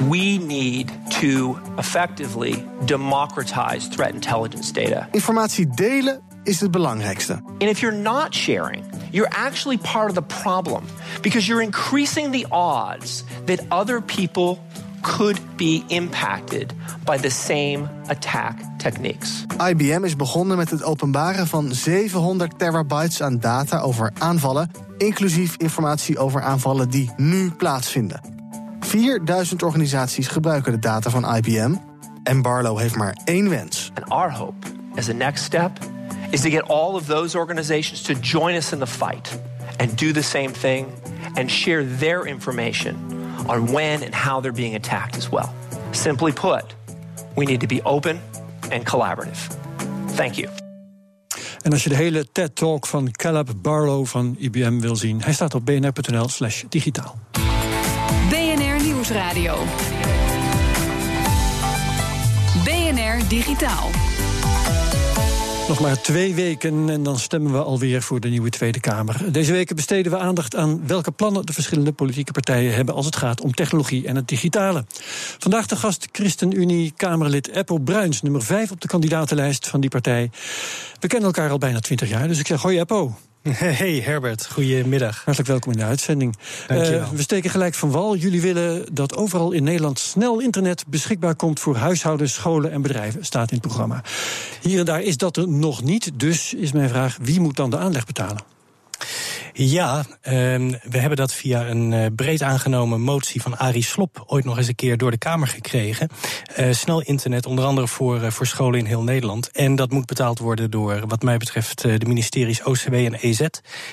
We 0.08 0.38
need 0.46 0.92
to 1.20 1.58
effectively 1.78 2.64
democratize 2.84 3.88
threat 3.88 4.14
intelligence 4.14 4.72
data. 4.72 5.08
Informatie 5.10 5.66
delen 5.74 6.20
is 6.44 6.60
het 6.60 6.70
belangrijkste. 6.70 7.32
And 7.32 7.62
if 7.62 7.80
you're 7.80 7.98
not 7.98 8.34
sharing, 8.34 8.84
you're 9.10 9.32
actually 9.34 9.78
part 9.78 10.08
of 10.08 10.14
the 10.14 10.42
problem 10.42 10.84
because 11.20 11.46
you're 11.46 11.64
increasing 11.64 12.32
the 12.32 12.46
odds 12.50 13.24
that 13.44 13.60
other 13.68 14.02
people 14.02 14.58
could 15.02 15.40
be 15.56 15.84
impacted 15.86 16.72
by 17.04 17.18
the 17.18 17.30
same 17.30 17.88
attack 18.06 18.54
techniques. 18.78 19.44
IBM 19.68 20.04
is 20.04 20.16
begonnen 20.16 20.56
met 20.56 20.70
het 20.70 20.82
openbaren 20.82 21.46
van 21.46 21.72
700 21.72 22.58
terabytes 22.58 23.22
aan 23.22 23.38
data 23.38 23.80
over 23.80 24.12
aanvallen, 24.18 24.70
inclusief 24.98 25.54
informatie 25.56 26.18
over 26.18 26.42
aanvallen 26.42 26.90
die 26.90 27.10
nu 27.16 27.50
plaatsvinden. 27.50 28.20
4000 28.80 29.62
organisaties 29.62 30.26
gebruiken 30.26 30.72
de 30.72 30.78
data 30.78 31.10
van 31.10 31.36
IBM 31.36 31.74
en 32.22 32.42
Barlow 32.42 32.78
heeft 32.78 32.96
maar 32.96 33.16
één 33.24 33.48
wens. 33.48 33.90
And 33.94 34.10
our 34.10 34.32
hope 34.32 34.66
as 34.96 35.08
a 35.08 35.12
next 35.12 35.44
step 35.44 35.70
is 36.30 36.40
to 36.40 36.50
get 36.50 36.68
all 36.68 36.94
of 36.94 37.04
those 37.04 37.38
organizations 37.38 38.02
to 38.02 38.14
join 38.14 38.54
us 38.54 38.72
in 38.72 38.78
the 38.78 38.86
fight 38.86 39.40
and 39.76 39.98
do 39.98 40.10
the 40.10 40.22
same 40.22 40.50
thing 40.50 40.86
and 41.34 41.50
share 41.50 41.96
their 41.98 42.26
information 42.26 43.11
on 43.48 43.72
when 43.72 44.02
and 44.02 44.14
how 44.14 44.40
they're 44.40 44.52
being 44.52 44.74
attacked 44.74 45.16
as 45.16 45.28
well. 45.28 45.54
Simply 45.90 46.32
put, 46.32 46.74
we 47.36 47.44
need 47.44 47.60
to 47.60 47.66
be 47.66 47.80
open 47.82 48.20
and 48.70 48.84
collaborative. 48.84 49.48
Thank 50.16 50.34
you. 50.34 50.48
En 51.62 51.72
als 51.72 51.82
je 51.82 51.88
de 51.88 51.94
hele 51.94 52.32
TED-talk 52.32 52.86
van 52.86 53.10
Caleb 53.10 53.52
Barlow 53.56 54.06
van 54.06 54.36
IBM 54.38 54.78
wil 54.78 54.96
zien, 54.96 55.22
hij 55.22 55.32
staat 55.32 55.54
op 55.54 55.66
bnr.nl/slash 55.66 56.64
digitaal. 56.68 57.18
BNR 58.28 58.82
Nieuwsradio. 58.84 59.56
BNR 62.64 63.28
Digitaal. 63.28 64.11
Nog 65.72 65.80
maar 65.80 66.00
twee 66.00 66.34
weken 66.34 66.88
en 66.88 67.02
dan 67.02 67.18
stemmen 67.18 67.52
we 67.52 67.62
alweer 67.62 68.02
voor 68.02 68.20
de 68.20 68.28
nieuwe 68.28 68.50
Tweede 68.50 68.80
Kamer. 68.80 69.32
Deze 69.32 69.52
weken 69.52 69.76
besteden 69.76 70.12
we 70.12 70.18
aandacht 70.18 70.56
aan 70.56 70.86
welke 70.86 71.10
plannen 71.10 71.46
de 71.46 71.52
verschillende 71.52 71.92
politieke 71.92 72.32
partijen 72.32 72.74
hebben 72.74 72.94
als 72.94 73.06
het 73.06 73.16
gaat 73.16 73.40
om 73.40 73.54
technologie 73.54 74.06
en 74.06 74.16
het 74.16 74.28
digitale. 74.28 74.84
Vandaag 75.38 75.66
de 75.66 75.76
gast 75.76 76.08
ChristenUnie-Kamerlid 76.12 77.48
Eppo 77.48 77.78
Bruins, 77.78 78.22
nummer 78.22 78.42
5 78.42 78.70
op 78.70 78.80
de 78.80 78.88
kandidatenlijst 78.88 79.68
van 79.68 79.80
die 79.80 79.90
partij. 79.90 80.30
We 81.00 81.06
kennen 81.06 81.28
elkaar 81.28 81.50
al 81.50 81.58
bijna 81.58 81.80
20 81.80 82.08
jaar, 82.08 82.28
dus 82.28 82.38
ik 82.38 82.46
zeg 82.46 82.62
hoi 82.62 82.78
Eppo. 82.78 83.14
Hey 83.50 84.00
Herbert, 84.00 84.46
goedemiddag. 84.46 85.16
Hartelijk 85.24 85.48
welkom 85.48 85.72
in 85.72 85.78
de 85.78 85.84
uitzending. 85.84 86.36
Uh, 86.70 87.10
we 87.10 87.22
steken 87.22 87.50
gelijk 87.50 87.74
van 87.74 87.90
wal. 87.90 88.16
Jullie 88.16 88.40
willen 88.40 88.94
dat 88.94 89.16
overal 89.16 89.52
in 89.52 89.64
Nederland 89.64 89.98
snel 89.98 90.40
internet 90.40 90.84
beschikbaar 90.86 91.34
komt 91.34 91.60
voor 91.60 91.76
huishoudens, 91.76 92.34
scholen 92.34 92.70
en 92.70 92.82
bedrijven, 92.82 93.24
staat 93.24 93.50
in 93.50 93.56
het 93.56 93.66
programma. 93.66 94.02
Hier 94.60 94.78
en 94.78 94.84
daar 94.84 95.02
is 95.02 95.16
dat 95.16 95.36
er 95.36 95.48
nog 95.48 95.82
niet, 95.82 96.10
dus 96.14 96.54
is 96.54 96.72
mijn 96.72 96.88
vraag: 96.88 97.18
wie 97.20 97.40
moet 97.40 97.56
dan 97.56 97.70
de 97.70 97.78
aanleg 97.78 98.06
betalen? 98.06 98.40
Ja, 99.54 100.04
um, 100.22 100.70
we 100.82 100.98
hebben 100.98 101.16
dat 101.16 101.32
via 101.32 101.68
een 101.68 101.92
uh, 101.92 102.06
breed 102.16 102.42
aangenomen 102.42 103.00
motie 103.00 103.42
van 103.42 103.58
Arie 103.58 103.82
Slop 103.82 104.24
ooit 104.26 104.44
nog 104.44 104.58
eens 104.58 104.68
een 104.68 104.74
keer 104.74 104.96
door 104.96 105.10
de 105.10 105.18
Kamer 105.18 105.48
gekregen. 105.48 106.08
Uh, 106.58 106.72
snel 106.72 107.02
internet, 107.02 107.46
onder 107.46 107.64
andere 107.64 107.88
voor, 107.88 108.22
uh, 108.22 108.30
voor 108.30 108.46
scholen 108.46 108.78
in 108.78 108.84
heel 108.84 109.02
Nederland. 109.02 109.50
En 109.50 109.76
dat 109.76 109.90
moet 109.90 110.06
betaald 110.06 110.38
worden 110.38 110.70
door, 110.70 111.06
wat 111.06 111.22
mij 111.22 111.36
betreft, 111.36 111.82
de 111.82 112.06
ministeries 112.06 112.62
OCW 112.62 112.94
en 112.94 113.14
EZ. 113.14 113.40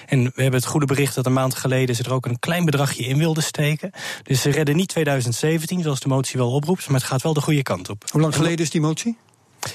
En 0.05 0.23
we 0.23 0.41
hebben 0.41 0.59
het 0.59 0.69
goede 0.69 0.85
bericht 0.85 1.15
dat 1.15 1.25
een 1.25 1.33
maand 1.33 1.55
geleden 1.55 1.95
ze 1.95 2.03
er 2.03 2.13
ook 2.13 2.25
een 2.25 2.39
klein 2.39 2.65
bedragje 2.65 3.03
in 3.03 3.17
wilden 3.17 3.43
steken. 3.43 3.91
Dus 4.23 4.41
ze 4.41 4.49
redden 4.49 4.75
niet 4.75 4.89
2017, 4.89 5.81
zoals 5.81 5.99
de 5.99 6.07
motie 6.07 6.39
wel 6.39 6.51
oproept, 6.51 6.87
maar 6.87 6.99
het 6.99 7.09
gaat 7.09 7.21
wel 7.21 7.33
de 7.33 7.41
goede 7.41 7.63
kant 7.63 7.89
op. 7.89 8.03
Hoe 8.11 8.21
lang 8.21 8.35
geleden 8.35 8.65
is 8.65 8.69
die 8.69 8.81
motie? 8.81 9.17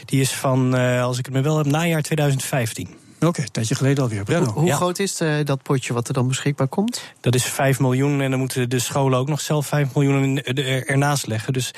Die 0.04 0.20
is 0.20 0.32
van, 0.32 0.74
als 1.00 1.18
ik 1.18 1.24
het 1.24 1.34
me 1.34 1.40
wel 1.40 1.56
heb, 1.56 1.66
najaar 1.66 2.02
2015. 2.02 3.03
Oké, 3.14 3.26
okay, 3.26 3.44
een 3.44 3.50
tijdje 3.50 3.74
geleden 3.74 4.02
alweer. 4.02 4.24
Brenno. 4.24 4.44
Hoe, 4.44 4.54
hoe 4.54 4.66
ja. 4.66 4.76
groot 4.76 4.98
is 4.98 5.20
uh, 5.20 5.36
dat 5.44 5.62
potje 5.62 5.92
wat 5.92 6.08
er 6.08 6.14
dan 6.14 6.28
beschikbaar 6.28 6.68
komt? 6.68 7.02
Dat 7.20 7.34
is 7.34 7.44
5 7.44 7.80
miljoen 7.80 8.20
en 8.20 8.30
dan 8.30 8.38
moeten 8.38 8.70
de 8.70 8.78
scholen 8.78 9.18
ook 9.18 9.28
nog 9.28 9.40
zelf 9.40 9.66
5 9.66 9.94
miljoen 9.94 10.42
ernaast 10.42 11.26
leggen. 11.26 11.52
Dus 11.52 11.70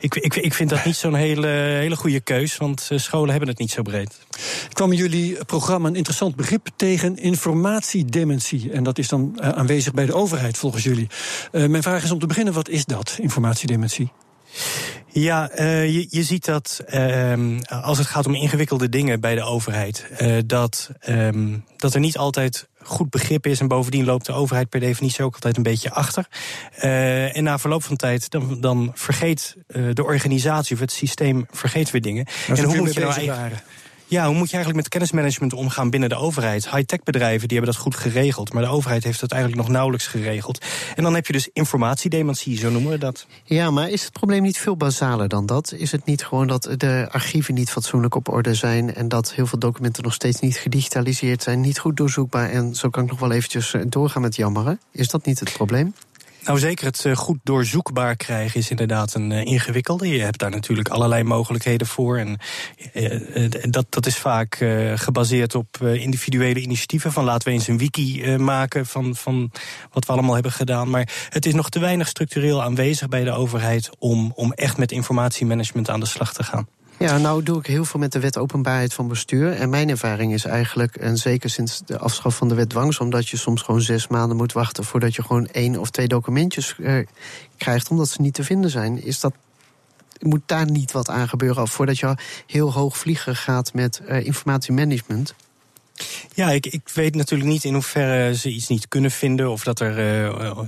ik, 0.00 0.14
ik, 0.14 0.36
ik 0.36 0.54
vind 0.54 0.70
dat 0.70 0.84
niet 0.84 0.96
zo'n 0.96 1.14
hele, 1.14 1.46
hele 1.46 1.96
goede 1.96 2.20
keus, 2.20 2.56
want 2.56 2.88
uh, 2.92 2.98
scholen 2.98 3.30
hebben 3.30 3.48
het 3.48 3.58
niet 3.58 3.70
zo 3.70 3.82
breed. 3.82 4.18
Kwam 4.72 4.92
jullie 4.92 5.44
programma 5.44 5.88
een 5.88 5.96
interessant 5.96 6.36
begrip 6.36 6.68
tegen 6.76 7.16
informatiedementie? 7.16 8.70
En 8.72 8.82
dat 8.82 8.98
is 8.98 9.08
dan 9.08 9.38
uh, 9.40 9.48
aanwezig 9.48 9.92
bij 9.92 10.06
de 10.06 10.14
overheid 10.14 10.58
volgens 10.58 10.82
jullie. 10.82 11.08
mijn 11.52 11.82
vraag 11.82 12.04
is 12.04 12.10
om 12.10 12.18
te 12.18 12.26
beginnen, 12.26 12.54
wat 12.54 12.68
is 12.68 12.84
dat, 12.84 13.16
informatiedementie? 13.20 14.12
Ja, 15.12 15.50
uh, 15.58 15.94
je, 15.94 16.06
je 16.10 16.22
ziet 16.22 16.44
dat 16.44 16.84
uh, 16.94 17.58
als 17.68 17.98
het 17.98 18.06
gaat 18.06 18.26
om 18.26 18.34
ingewikkelde 18.34 18.88
dingen 18.88 19.20
bij 19.20 19.34
de 19.34 19.42
overheid, 19.42 20.06
uh, 20.20 20.38
dat, 20.46 20.90
um, 21.08 21.64
dat 21.76 21.94
er 21.94 22.00
niet 22.00 22.18
altijd 22.18 22.68
goed 22.82 23.10
begrip 23.10 23.46
is. 23.46 23.60
En 23.60 23.68
bovendien 23.68 24.04
loopt 24.04 24.26
de 24.26 24.32
overheid 24.32 24.68
per 24.68 24.80
definitie 24.80 25.24
ook 25.24 25.34
altijd 25.34 25.56
een 25.56 25.62
beetje 25.62 25.90
achter. 25.90 26.26
Uh, 26.84 27.36
en 27.36 27.44
na 27.44 27.58
verloop 27.58 27.82
van 27.82 27.96
tijd, 27.96 28.30
dan, 28.30 28.60
dan 28.60 28.90
vergeet 28.94 29.56
de 29.92 30.04
organisatie 30.04 30.74
of 30.74 30.80
het 30.80 30.92
systeem 30.92 31.46
vergeet 31.50 31.90
weer 31.90 32.00
dingen. 32.00 32.26
en 32.48 32.64
hoe 32.64 32.76
moet 32.76 32.94
je 32.94 33.00
nou 33.00 33.12
eigenlijk. 33.12 33.62
Ja, 34.12 34.26
hoe 34.26 34.36
moet 34.36 34.50
je 34.50 34.54
eigenlijk 34.56 34.82
met 34.82 34.88
kennismanagement 34.88 35.52
omgaan 35.52 35.90
binnen 35.90 36.08
de 36.08 36.14
overheid? 36.14 36.70
High-tech 36.70 37.02
bedrijven 37.02 37.48
die 37.48 37.56
hebben 37.56 37.74
dat 37.74 37.84
goed 37.84 37.96
geregeld, 37.96 38.52
maar 38.52 38.62
de 38.62 38.68
overheid 38.68 39.04
heeft 39.04 39.20
dat 39.20 39.32
eigenlijk 39.32 39.62
nog 39.62 39.70
nauwelijks 39.70 40.06
geregeld. 40.06 40.64
En 40.94 41.02
dan 41.02 41.14
heb 41.14 41.26
je 41.26 41.32
dus 41.32 41.48
informatiedementie, 41.52 42.58
zo 42.58 42.70
noemen 42.70 42.90
we 42.90 42.98
dat. 42.98 43.26
Ja, 43.44 43.70
maar 43.70 43.90
is 43.90 44.02
het 44.02 44.12
probleem 44.12 44.42
niet 44.42 44.58
veel 44.58 44.76
basaler 44.76 45.28
dan 45.28 45.46
dat? 45.46 45.72
Is 45.76 45.92
het 45.92 46.04
niet 46.04 46.24
gewoon 46.24 46.46
dat 46.46 46.68
de 46.76 47.08
archieven 47.10 47.54
niet 47.54 47.70
fatsoenlijk 47.70 48.14
op 48.14 48.28
orde 48.28 48.54
zijn 48.54 48.94
en 48.94 49.08
dat 49.08 49.32
heel 49.32 49.46
veel 49.46 49.58
documenten 49.58 50.02
nog 50.02 50.14
steeds 50.14 50.40
niet 50.40 50.56
gedigitaliseerd 50.56 51.42
zijn, 51.42 51.60
niet 51.60 51.78
goed 51.78 51.96
doorzoekbaar 51.96 52.50
en 52.50 52.74
zo 52.74 52.90
kan 52.90 53.02
ik 53.02 53.10
nog 53.10 53.20
wel 53.20 53.32
eventjes 53.32 53.74
doorgaan 53.86 54.22
met 54.22 54.36
jammeren? 54.36 54.80
Is 54.90 55.08
dat 55.08 55.24
niet 55.24 55.40
het 55.40 55.52
probleem? 55.52 55.94
Nou, 56.44 56.58
zeker 56.58 56.86
het 56.86 57.04
uh, 57.04 57.16
goed 57.16 57.38
doorzoekbaar 57.42 58.16
krijgen 58.16 58.60
is 58.60 58.70
inderdaad 58.70 59.14
een 59.14 59.30
uh, 59.30 59.44
ingewikkelde. 59.44 60.08
Je 60.08 60.22
hebt 60.22 60.38
daar 60.38 60.50
natuurlijk 60.50 60.88
allerlei 60.88 61.22
mogelijkheden 61.22 61.86
voor. 61.86 62.18
En 62.18 62.38
uh, 62.94 63.50
dat, 63.70 63.86
dat 63.88 64.06
is 64.06 64.16
vaak 64.16 64.64
gebaseerd 64.94 65.54
op 65.54 65.76
individuele 65.82 66.60
initiatieven. 66.60 67.12
Van 67.12 67.24
laten 67.24 67.48
we 67.48 67.54
eens 67.54 67.68
een 67.68 67.78
wiki 67.78 68.36
maken 68.36 68.86
van, 68.86 69.16
van 69.16 69.50
wat 69.92 70.06
we 70.06 70.12
allemaal 70.12 70.34
hebben 70.34 70.52
gedaan. 70.52 70.90
Maar 70.90 71.26
het 71.28 71.46
is 71.46 71.54
nog 71.54 71.68
te 71.68 71.78
weinig 71.78 72.08
structureel 72.08 72.62
aanwezig 72.62 73.08
bij 73.08 73.24
de 73.24 73.32
overheid 73.32 73.90
om, 73.98 74.32
om 74.34 74.52
echt 74.52 74.76
met 74.76 74.92
informatiemanagement 74.92 75.90
aan 75.90 76.00
de 76.00 76.06
slag 76.06 76.32
te 76.32 76.42
gaan. 76.42 76.68
Ja, 77.02 77.18
nou 77.18 77.42
doe 77.42 77.58
ik 77.58 77.66
heel 77.66 77.84
veel 77.84 78.00
met 78.00 78.12
de 78.12 78.20
wet 78.20 78.38
openbaarheid 78.38 78.94
van 78.94 79.08
bestuur. 79.08 79.52
En 79.52 79.70
mijn 79.70 79.88
ervaring 79.88 80.32
is 80.32 80.44
eigenlijk, 80.44 80.96
en 80.96 81.16
zeker 81.16 81.50
sinds 81.50 81.82
de 81.84 81.98
afschaf 81.98 82.36
van 82.36 82.48
de 82.48 82.54
wet 82.54 82.68
dwangs... 82.68 82.98
omdat 82.98 83.28
je 83.28 83.36
soms 83.36 83.62
gewoon 83.62 83.80
zes 83.80 84.06
maanden 84.06 84.36
moet 84.36 84.52
wachten... 84.52 84.84
voordat 84.84 85.14
je 85.14 85.22
gewoon 85.22 85.46
één 85.46 85.76
of 85.76 85.90
twee 85.90 86.08
documentjes 86.08 86.74
uh, 86.78 87.06
krijgt... 87.56 87.90
omdat 87.90 88.08
ze 88.08 88.20
niet 88.20 88.34
te 88.34 88.44
vinden 88.44 88.70
zijn, 88.70 89.02
is 89.02 89.20
dat 89.20 89.34
moet 90.18 90.42
daar 90.46 90.70
niet 90.70 90.92
wat 90.92 91.08
aan 91.08 91.28
gebeuren... 91.28 91.68
voordat 91.68 91.98
je 91.98 92.14
heel 92.46 92.72
hoog 92.72 92.98
vliegen 92.98 93.36
gaat 93.36 93.74
met 93.74 94.00
uh, 94.08 94.24
informatiemanagement... 94.24 95.34
Ja, 96.34 96.50
ik, 96.50 96.66
ik 96.66 96.88
weet 96.94 97.14
natuurlijk 97.14 97.50
niet 97.50 97.64
in 97.64 97.72
hoeverre 97.72 98.36
ze 98.36 98.48
iets 98.48 98.68
niet 98.68 98.88
kunnen 98.88 99.10
vinden... 99.10 99.50
of 99.50 99.64
dat, 99.64 99.80
er, 99.80 100.24
uh, 100.26 100.58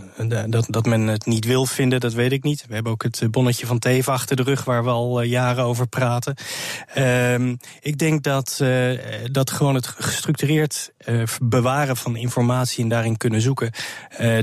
dat, 0.46 0.66
dat 0.68 0.86
men 0.86 1.06
het 1.06 1.26
niet 1.26 1.44
wil 1.44 1.66
vinden, 1.66 2.00
dat 2.00 2.12
weet 2.12 2.32
ik 2.32 2.42
niet. 2.42 2.64
We 2.68 2.74
hebben 2.74 2.92
ook 2.92 3.02
het 3.02 3.22
bonnetje 3.30 3.66
van 3.66 3.78
Teven 3.78 4.12
achter 4.12 4.36
de 4.36 4.42
rug... 4.42 4.64
waar 4.64 4.84
we 4.84 4.90
al 4.90 5.22
jaren 5.22 5.64
over 5.64 5.86
praten. 5.86 6.34
Uh, 6.98 7.52
ik 7.80 7.98
denk 7.98 8.22
dat, 8.22 8.62
dat 9.32 9.50
gewoon 9.50 9.74
het 9.74 9.86
gestructureerd 9.86 10.92
bewaren 11.42 11.96
van 11.96 12.16
informatie... 12.16 12.82
en 12.82 12.88
daarin 12.88 13.16
kunnen 13.16 13.40
zoeken... 13.40 13.72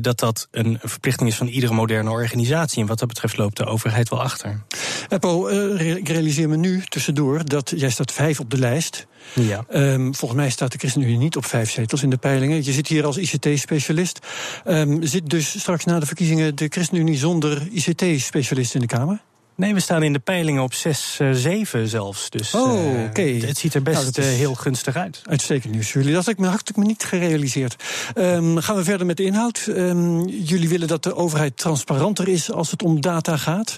dat 0.02 0.20
dat 0.20 0.48
een 0.52 0.80
verplichting 0.82 1.30
is 1.30 1.36
van 1.36 1.48
iedere 1.48 1.74
moderne 1.74 2.10
organisatie. 2.10 2.82
En 2.82 2.88
wat 2.88 3.00
dat 3.00 3.08
betreft 3.08 3.38
loopt 3.38 3.58
de 3.58 3.66
overheid 3.66 4.10
wel 4.10 4.22
achter. 4.22 4.64
Eppo, 5.10 5.48
ik 5.78 6.10
realiseer 6.10 6.50
me 6.50 6.58
nu 6.58 6.82
tussendoor 6.82 7.46
dat 7.46 7.74
jij 7.76 7.90
staat 7.90 8.12
vijf 8.12 8.40
op 8.40 8.50
de 8.50 8.58
lijst... 8.58 9.08
Ja. 9.34 9.66
Um, 9.74 10.16
volgens 10.16 10.40
mij 10.40 10.50
staat 10.50 10.72
de 10.72 10.78
ChristenUnie 10.78 11.18
niet 11.18 11.36
op 11.36 11.46
vijf 11.46 11.72
zetels 11.72 12.04
in 12.04 12.10
de 12.10 12.18
peilingen. 12.18 12.64
Je 12.64 12.72
zit 12.72 12.88
hier 12.88 13.06
als 13.06 13.18
ICT-specialist. 13.18 14.20
Um, 14.68 15.04
zit 15.04 15.30
dus 15.30 15.60
straks 15.60 15.86
na 15.86 16.00
de 16.00 16.06
verkiezingen 16.06 16.56
de 16.56 16.68
ChristenUnie 16.70 17.18
zonder 17.18 17.68
ICT-specialist 17.72 18.74
in 18.74 18.82
de 18.82 18.88
Kamer? 18.88 19.22
Nee, 19.62 19.74
we 19.74 19.80
staan 19.80 20.04
in 20.04 20.14
de 20.14 20.20
peilingen 20.20 20.64
op 20.64 20.74
6, 20.74 21.18
uh, 21.22 21.32
7 21.34 21.88
zelfs. 21.88 22.30
Dus 22.30 22.54
oh, 22.54 22.86
oké. 22.90 23.06
Okay. 23.10 23.36
Uh, 23.36 23.48
het 23.48 23.58
ziet 23.58 23.74
er 23.74 23.82
best 23.82 24.18
nou, 24.18 24.28
uh, 24.28 24.34
heel 24.34 24.56
gunstig 24.56 24.96
uit. 24.96 25.22
Uitstekend 25.26 25.74
nieuws. 25.74 25.94
Jullie, 25.94 26.14
dat 26.14 26.26
had 26.26 26.34
ik 26.34 26.40
me, 26.40 26.48
had 26.48 26.70
ik 26.70 26.76
me 26.76 26.86
niet 26.86 27.04
gerealiseerd. 27.04 27.84
Um, 28.16 28.58
gaan 28.58 28.76
we 28.76 28.84
verder 28.84 29.06
met 29.06 29.18
de 29.18 29.24
inhoud. 29.24 29.66
Um, 29.68 30.28
jullie 30.28 30.70
willen 30.70 30.88
dat 30.88 31.04
de 31.04 31.16
overheid 31.16 31.58
transparanter 31.58 32.28
is 32.28 32.52
als 32.52 32.72
het 32.72 32.84
om 32.84 33.02
data 33.02 33.38
gaat. 33.38 33.78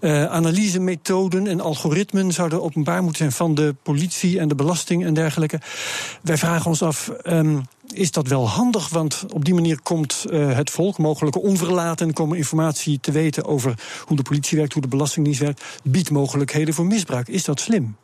Uh, 0.00 0.24
analysemethoden 0.24 1.46
en 1.46 1.60
algoritmen 1.60 2.32
zouden 2.32 2.62
openbaar 2.62 3.02
moeten 3.02 3.18
zijn 3.18 3.32
van 3.32 3.54
de 3.54 3.74
politie 3.82 4.38
en 4.38 4.48
de 4.48 4.54
belasting 4.54 5.04
en 5.04 5.14
dergelijke. 5.14 5.60
Wij 6.22 6.36
vragen 6.36 6.66
ons 6.66 6.82
af. 6.82 7.10
Um, 7.24 7.62
is 7.86 8.10
dat 8.10 8.28
wel 8.28 8.48
handig, 8.48 8.88
want 8.88 9.24
op 9.32 9.44
die 9.44 9.54
manier 9.54 9.80
komt 9.80 10.24
uh, 10.30 10.54
het 10.54 10.70
volk, 10.70 10.98
mogelijke 10.98 11.40
onverlaten, 11.40 12.12
komen 12.12 12.36
informatie 12.36 13.00
te 13.00 13.12
weten 13.12 13.44
over 13.44 13.74
hoe 14.04 14.16
de 14.16 14.22
politie 14.22 14.58
werkt, 14.58 14.72
hoe 14.72 14.82
de 14.82 14.88
Belastingdienst 14.88 15.40
werkt, 15.40 15.64
biedt 15.84 16.10
mogelijkheden 16.10 16.74
voor 16.74 16.86
misbruik. 16.86 17.28
Is 17.28 17.44
dat 17.44 17.60
slim? 17.60 17.96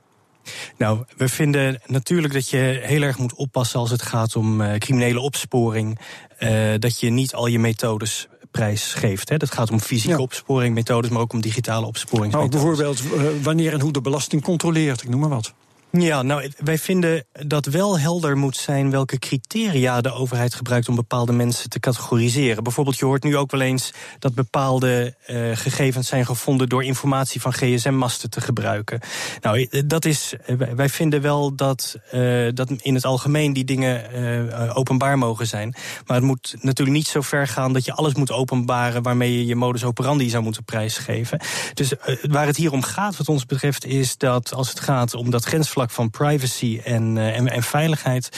Nou, 0.77 1.05
we 1.17 1.29
vinden 1.29 1.81
natuurlijk 1.87 2.33
dat 2.33 2.49
je 2.49 2.81
heel 2.83 3.03
erg 3.03 3.19
moet 3.19 3.35
oppassen 3.35 3.81
als 3.81 3.91
het 3.91 4.03
gaat 4.03 4.37
om 4.37 4.61
uh, 4.61 4.75
criminele 4.75 5.21
opsporing. 5.21 5.99
Uh, 6.39 6.75
dat 6.79 7.01
je 7.01 7.11
niet 7.11 7.35
al 7.35 7.47
je 7.47 7.59
methodes 7.59 8.29
prijs 8.51 8.95
geeft. 8.95 9.29
Hè. 9.29 9.37
Dat 9.37 9.53
gaat 9.53 9.71
om 9.71 9.81
fysieke 9.81 10.17
ja. 10.17 10.23
opsporingmethodes, 10.23 11.11
maar 11.11 11.21
ook 11.21 11.33
om 11.33 11.41
digitale 11.41 11.87
opsporingsmethodes. 11.87 12.63
Nou, 12.63 12.77
bijvoorbeeld 12.77 13.43
wanneer 13.43 13.73
en 13.73 13.81
hoe 13.81 13.93
de 13.93 14.01
belasting 14.01 14.43
controleert, 14.43 15.03
ik 15.03 15.09
noem 15.09 15.21
maar 15.21 15.29
wat. 15.29 15.53
Ja, 15.91 16.23
nou, 16.23 16.51
wij 16.59 16.79
vinden 16.79 17.25
dat 17.33 17.67
wel 17.67 17.99
helder 17.99 18.37
moet 18.37 18.57
zijn 18.57 18.91
welke 18.91 19.19
criteria 19.19 20.01
de 20.01 20.13
overheid 20.13 20.55
gebruikt 20.55 20.89
om 20.89 20.95
bepaalde 20.95 21.33
mensen 21.33 21.71
te 21.71 21.81
categoriseren. 21.81 22.63
Bijvoorbeeld, 22.63 22.99
je 22.99 23.05
hoort 23.05 23.23
nu 23.23 23.37
ook 23.37 23.51
wel 23.51 23.61
eens 23.61 23.93
dat 24.19 24.35
bepaalde 24.35 25.15
uh, 25.27 25.57
gegevens 25.57 26.09
zijn 26.09 26.27
gevonden 26.27 26.69
door 26.69 26.85
informatie 26.85 27.41
van 27.41 27.53
gsm-masten 27.53 28.31
te 28.31 28.41
gebruiken. 28.41 29.01
Nou, 29.41 29.69
dat 29.87 30.05
is, 30.05 30.35
wij 30.75 30.89
vinden 30.89 31.21
wel 31.21 31.55
dat, 31.55 31.97
uh, 32.13 32.49
dat 32.55 32.71
in 32.71 32.95
het 32.95 33.05
algemeen 33.05 33.53
die 33.53 33.65
dingen 33.65 34.75
openbaar 34.75 35.19
mogen 35.19 35.47
zijn. 35.47 35.75
Maar 36.07 36.17
het 36.17 36.27
moet 36.27 36.55
natuurlijk 36.61 36.97
niet 36.97 37.09
zo 37.09 37.21
ver 37.21 37.47
gaan 37.47 37.73
dat 37.73 37.85
je 37.85 37.93
alles 37.93 38.15
moet 38.15 38.33
openbaren 38.33 39.03
waarmee 39.03 39.39
je 39.39 39.47
je 39.47 39.57
modus 39.57 39.85
operandi 39.85 40.31
zou 40.31 40.43
moeten 40.43 40.65
prijsgeven. 40.65 41.41
Dus 41.75 41.93
waar 42.23 42.47
het 42.47 42.57
hier 42.57 42.73
om 42.73 42.83
gaat, 42.83 43.17
wat 43.17 43.29
ons 43.29 43.47
betreft, 43.47 43.85
is 43.85 44.17
dat 44.17 44.55
als 44.55 44.69
het 44.69 44.81
gaat 44.81 45.15
om 45.15 45.31
dat 45.31 45.47
van 45.87 46.11
privacy 46.11 46.81
en, 46.85 47.17
uh, 47.17 47.37
en, 47.37 47.49
en, 47.49 47.63
veiligheid. 47.63 48.29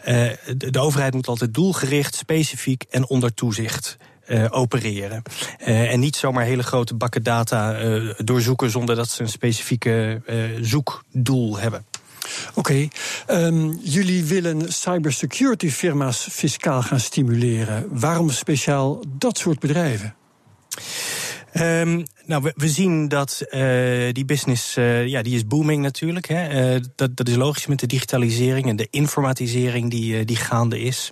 Uh, 0.00 0.04
de, 0.56 0.70
de, 0.70 0.78
overheid 0.78 1.14
moet 1.14 1.26
altijd 1.26 1.54
doelgericht, 1.54 2.14
specifiek 2.14 2.84
en 2.90 3.08
onder 3.08 3.34
toezicht. 3.34 3.96
Uh, 4.28 4.44
opereren. 4.50 5.22
en 5.58 6.00
niet 6.00 6.16
zomaar 6.16 6.44
hele 6.44 6.62
grote 6.62 6.94
bakken 6.94 7.22
data 7.22 7.76
doorzoeken 8.16 8.70
zonder 8.70 8.96
dat 8.96 9.08
ze 9.08 9.22
een 9.22 9.28
specifieke 9.28 10.22
zoekdoel 10.60 11.58
hebben. 11.58 11.84
Oké, 12.54 12.88
okay. 13.26 13.44
um, 13.44 13.78
jullie 13.82 14.24
willen 14.24 14.72
cybersecurity 14.72 15.70
firma's 15.70 16.28
fiscaal 16.30 16.82
gaan 16.82 17.00
stimuleren. 17.00 17.86
Waarom 17.90 18.30
speciaal 18.30 19.04
dat 19.18 19.38
soort 19.38 19.58
bedrijven? 19.58 20.14
Um, 21.54 22.04
nou, 22.28 22.42
we, 22.42 22.52
we, 22.56 22.68
zien 22.68 23.08
dat 23.08 23.42
uh, 23.50 23.60
die 24.12 24.24
business, 24.24 24.76
uh, 24.76 25.06
ja, 25.06 25.22
die 25.22 25.34
is 25.34 25.46
booming 25.46 25.82
natuurlijk. 25.82 26.28
Hè. 26.28 26.74
Uh, 26.74 26.82
dat, 26.94 27.16
dat 27.16 27.28
is 27.28 27.36
logisch 27.36 27.66
met 27.66 27.78
de 27.78 27.86
digitalisering 27.86 28.66
en 28.66 28.76
de 28.76 28.88
informatisering 28.90 29.90
die, 29.90 30.24
die 30.24 30.36
gaande 30.36 30.80
is. 30.80 31.10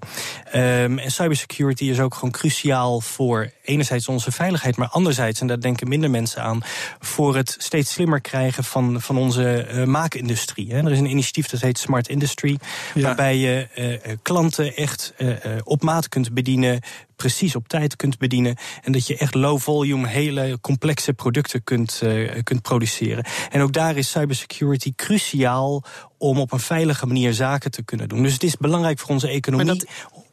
Um, 0.55 0.99
en 0.99 1.11
cybersecurity 1.11 1.85
is 1.85 2.01
ook 2.01 2.15
gewoon 2.15 2.31
cruciaal 2.31 3.01
voor 3.01 3.51
enerzijds 3.63 4.09
onze 4.09 4.33
veiligheid, 4.33 4.77
maar 4.77 4.89
anderzijds, 4.89 5.41
en 5.41 5.47
daar 5.47 5.61
denken 5.61 5.89
minder 5.89 6.11
mensen 6.11 6.43
aan, 6.43 6.61
voor 7.01 7.37
het 7.37 7.57
steeds 7.59 7.93
slimmer 7.93 8.21
krijgen 8.21 8.65
van, 8.65 9.01
van 9.01 9.19
onze 9.19 9.85
maakindustrie. 9.87 10.73
Hè. 10.73 10.85
Er 10.85 10.93
is 10.93 10.99
een 10.99 11.11
initiatief 11.11 11.47
dat 11.47 11.61
heet 11.61 11.79
Smart 11.79 12.09
Industry, 12.09 12.59
ja. 12.95 13.03
waarbij 13.03 13.37
je 13.37 13.69
klanten 14.23 14.77
echt 14.77 15.15
op 15.65 15.83
maat 15.83 16.09
kunt 16.09 16.35
bedienen 16.35 16.81
precies 17.17 17.57
op 17.57 17.69
tijd 17.69 17.97
kunt 17.97 18.19
bedienen. 18.19 18.57
En 18.83 18.93
dat 18.93 19.07
je 19.07 19.17
echt 19.17 19.35
low 19.35 19.59
volume, 19.59 20.09
hele 20.09 20.59
complexe 20.61 21.06
producten 21.13 21.65
kunt, 21.65 22.01
uh, 22.05 22.43
kunt 22.43 22.63
produceren. 22.63 23.25
En 23.51 23.61
ook 23.61 23.73
daar 23.73 23.97
is 23.97 24.11
cybersecurity 24.11 24.93
cruciaal 24.97 25.85
om 26.19 26.39
op 26.39 26.53
een 26.53 26.61
veilige 26.61 27.07
manier 27.07 27.33
zaken 27.33 27.71
te 27.71 27.83
kunnen 27.83 28.09
doen. 28.09 28.23
Dus 28.23 28.33
het 28.33 28.43
is 28.43 28.57
belangrijk 28.57 28.99
voor 28.99 29.11
onze 29.11 29.29
economie. 29.29 29.87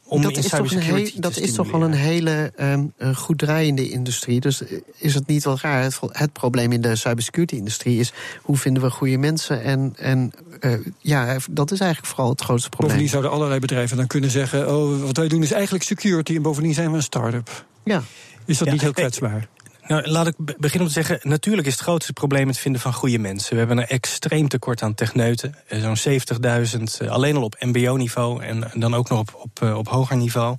om 0.08 0.22
dat 0.22 0.38
is, 0.38 0.48
toch 0.48 0.72
een, 0.72 0.80
heel, 0.80 1.10
dat 1.16 1.38
is 1.38 1.54
toch 1.54 1.72
wel 1.72 1.84
een 1.84 1.94
hele 1.94 2.54
um, 2.60 2.94
goed 3.16 3.38
draaiende 3.38 3.90
industrie. 3.90 4.40
Dus 4.40 4.62
is 4.98 5.14
het 5.14 5.28
niet 5.28 5.44
wel 5.44 5.58
raar? 5.62 5.84
Het, 5.84 6.00
het 6.08 6.34
probleem 6.34 6.72
in 6.72 6.82
de 6.82 6.96
cybersecurity-industrie 6.96 8.00
is 8.00 8.14
hoe 8.42 8.58
vinden 8.58 8.84
we 8.84 8.90
goede 8.90 9.18
mensen 9.18 9.64
en, 9.64 9.94
en 9.98 10.32
uh, 10.60 10.74
ja, 11.00 11.38
dat 11.52 11.72
is 11.72 11.80
eigenlijk 11.80 12.14
vooral 12.14 12.30
het 12.30 12.42
grootste 12.42 12.70
probleem. 12.70 12.90
Bovendien 12.90 13.12
zouden 13.12 13.32
allerlei 13.32 13.60
bedrijven 13.60 13.98
dan 13.98 14.08
kunnen 14.08 14.30
zeggen: 14.30 14.76
Oh, 14.76 15.02
wat 15.02 15.18
wij 15.18 15.28
doen 15.28 15.44
is 15.44 15.52
eigenlijk 15.52 15.84
security 15.84 16.36
en 16.36 16.42
bovendien 16.42 16.74
zijn 16.74 16.90
we 16.90 16.96
een 16.96 17.04
start-up. 17.04 17.66
Ja. 17.84 18.04
Is 18.46 18.58
dat 18.58 18.68
ja, 18.68 18.74
niet 18.74 18.82
heel 18.82 18.94
kwetsbaar? 18.94 19.48
Nou, 19.88 20.08
laat 20.08 20.28
ik 20.28 20.36
beginnen 20.38 20.82
om 20.82 20.88
te 20.88 21.04
zeggen, 21.04 21.20
natuurlijk 21.22 21.68
is 21.68 21.74
het 21.74 21.82
grootste 21.82 22.14
probleem 22.14 22.48
het 22.48 22.58
vinden 22.58 22.82
van 22.82 22.94
goede 22.94 23.18
mensen. 23.18 23.52
We 23.52 23.58
hebben 23.58 23.78
een 23.78 23.88
extreem 23.88 24.48
tekort 24.48 24.82
aan 24.82 24.94
techneuten. 24.94 25.56
Zo'n 25.70 25.98
70.000 27.02 27.08
alleen 27.08 27.36
al 27.36 27.44
op 27.44 27.56
mbo-niveau 27.60 28.44
en 28.44 28.72
dan 28.74 28.96
ook 28.96 29.10
nog 29.10 29.20
op, 29.20 29.34
op, 29.36 29.76
op 29.76 29.88
hoger 29.88 30.18
niveau. 30.18 30.58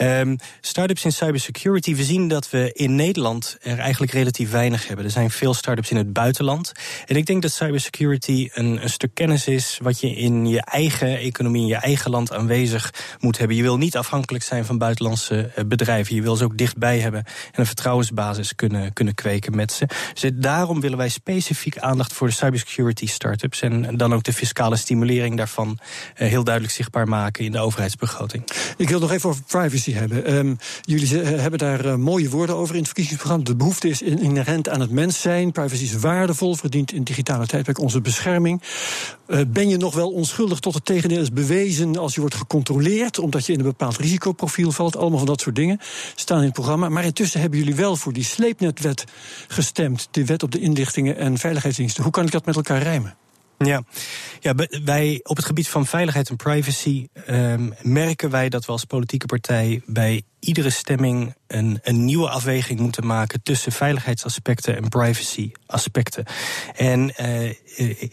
Um, 0.00 0.38
startups 0.60 1.04
in 1.04 1.12
cybersecurity, 1.12 1.94
we 1.94 2.04
zien 2.04 2.28
dat 2.28 2.50
we 2.50 2.72
in 2.72 2.94
Nederland 2.94 3.56
er 3.60 3.78
eigenlijk 3.78 4.12
relatief 4.12 4.50
weinig 4.50 4.86
hebben. 4.86 5.04
Er 5.04 5.10
zijn 5.10 5.30
veel 5.30 5.54
startups 5.54 5.90
in 5.90 5.96
het 5.96 6.12
buitenland. 6.12 6.72
En 7.06 7.16
ik 7.16 7.26
denk 7.26 7.42
dat 7.42 7.52
cybersecurity 7.52 8.48
een, 8.52 8.82
een 8.82 8.90
stuk 8.90 9.14
kennis 9.14 9.46
is 9.46 9.78
wat 9.82 10.00
je 10.00 10.10
in 10.10 10.46
je 10.46 10.60
eigen 10.60 11.18
economie, 11.18 11.62
in 11.62 11.68
je 11.68 11.76
eigen 11.76 12.10
land 12.10 12.32
aanwezig 12.32 12.94
moet 13.20 13.38
hebben. 13.38 13.56
Je 13.56 13.62
wil 13.62 13.76
niet 13.76 13.96
afhankelijk 13.96 14.44
zijn 14.44 14.64
van 14.64 14.78
buitenlandse 14.78 15.50
bedrijven. 15.66 16.14
Je 16.14 16.22
wil 16.22 16.36
ze 16.36 16.44
ook 16.44 16.58
dichtbij 16.58 16.98
hebben 16.98 17.24
en 17.26 17.60
een 17.60 17.66
vertrouwensbasis 17.66 18.54
kunnen, 18.56 18.92
kunnen 18.92 19.14
kweken 19.14 19.56
met 19.56 19.72
ze. 19.72 19.86
Daarom 20.34 20.80
willen 20.80 20.98
wij 20.98 21.08
specifiek 21.08 21.78
aandacht 21.78 22.12
voor 22.12 22.26
de 22.26 22.34
cybersecurity 22.34 23.06
startups 23.06 23.60
en 23.60 23.96
dan 23.96 24.14
ook 24.14 24.22
de 24.22 24.32
fiscale 24.32 24.76
stimulering 24.76 25.36
daarvan 25.36 25.78
uh, 25.78 26.28
heel 26.28 26.44
duidelijk 26.44 26.74
zichtbaar 26.74 27.08
maken 27.08 27.44
in 27.44 27.52
de 27.52 27.58
overheidsbegroting. 27.58 28.44
Ik 28.76 28.88
wil 28.88 29.00
nog 29.00 29.12
even 29.12 29.28
over 29.28 29.42
privacy 29.42 29.92
hebben. 29.92 30.34
Um, 30.34 30.58
jullie 30.80 31.16
hebben 31.16 31.58
daar 31.58 31.84
uh, 31.84 31.94
mooie 31.94 32.30
woorden 32.30 32.56
over 32.56 32.74
in 32.74 32.80
het 32.80 32.86
verkiezingsprogramma. 32.86 33.44
De 33.44 33.56
behoefte 33.56 33.88
is 33.88 34.02
inherent 34.02 34.68
aan 34.68 34.80
het 34.80 34.90
mens 34.90 35.20
zijn. 35.20 35.52
Privacy 35.52 35.82
is 35.82 35.92
waardevol, 35.92 36.54
verdient 36.54 36.92
in 36.92 37.02
digitale 37.02 37.46
tijdperk 37.46 37.78
onze 37.78 38.00
bescherming. 38.00 38.62
Uh, 39.28 39.40
ben 39.48 39.68
je 39.68 39.76
nog 39.76 39.94
wel 39.94 40.10
onschuldig 40.10 40.58
tot 40.58 40.74
het 40.74 40.84
tegendeel 40.84 41.20
is 41.20 41.32
bewezen 41.32 41.96
als 41.96 42.14
je 42.14 42.20
wordt 42.20 42.34
gecontroleerd, 42.34 43.18
omdat 43.18 43.46
je 43.46 43.52
in 43.52 43.58
een 43.58 43.64
bepaald 43.64 43.96
risicoprofiel 43.96 44.72
valt? 44.72 44.96
Allemaal 44.96 45.18
van 45.18 45.26
dat 45.26 45.40
soort 45.40 45.56
dingen 45.56 45.80
staan 46.14 46.38
in 46.38 46.44
het 46.44 46.52
programma. 46.52 46.88
Maar 46.88 47.04
intussen 47.04 47.40
hebben 47.40 47.58
jullie 47.58 47.74
wel 47.74 47.96
voor 47.96 48.12
die 48.12 48.24
sleepnetwet 48.24 49.04
gestemd, 49.48 50.08
de 50.10 50.24
wet 50.24 50.42
op 50.42 50.50
de 50.50 50.60
inlichtingen 50.60 51.16
en 51.16 51.38
veiligheidsdiensten. 51.38 52.02
Hoe 52.02 52.12
kan 52.12 52.24
ik 52.24 52.30
dat 52.30 52.46
met 52.46 52.56
elkaar 52.56 52.82
rijmen? 52.82 53.16
Ja. 53.58 53.82
ja, 54.40 54.54
wij 54.84 55.20
op 55.22 55.36
het 55.36 55.44
gebied 55.44 55.68
van 55.68 55.86
veiligheid 55.86 56.28
en 56.28 56.36
privacy 56.36 57.08
um, 57.30 57.74
merken 57.82 58.30
wij 58.30 58.48
dat 58.48 58.64
we 58.64 58.72
als 58.72 58.84
politieke 58.84 59.26
partij 59.26 59.82
bij 59.86 60.22
iedere 60.40 60.70
stemming 60.70 61.34
een, 61.46 61.78
een 61.82 62.04
nieuwe 62.04 62.28
afweging 62.28 62.80
moeten 62.80 63.06
maken 63.06 63.42
tussen 63.42 63.72
veiligheidsaspecten 63.72 64.76
en 64.76 64.88
privacy-aspecten. 64.88 66.24
En 66.76 67.12
uh, 67.20 67.50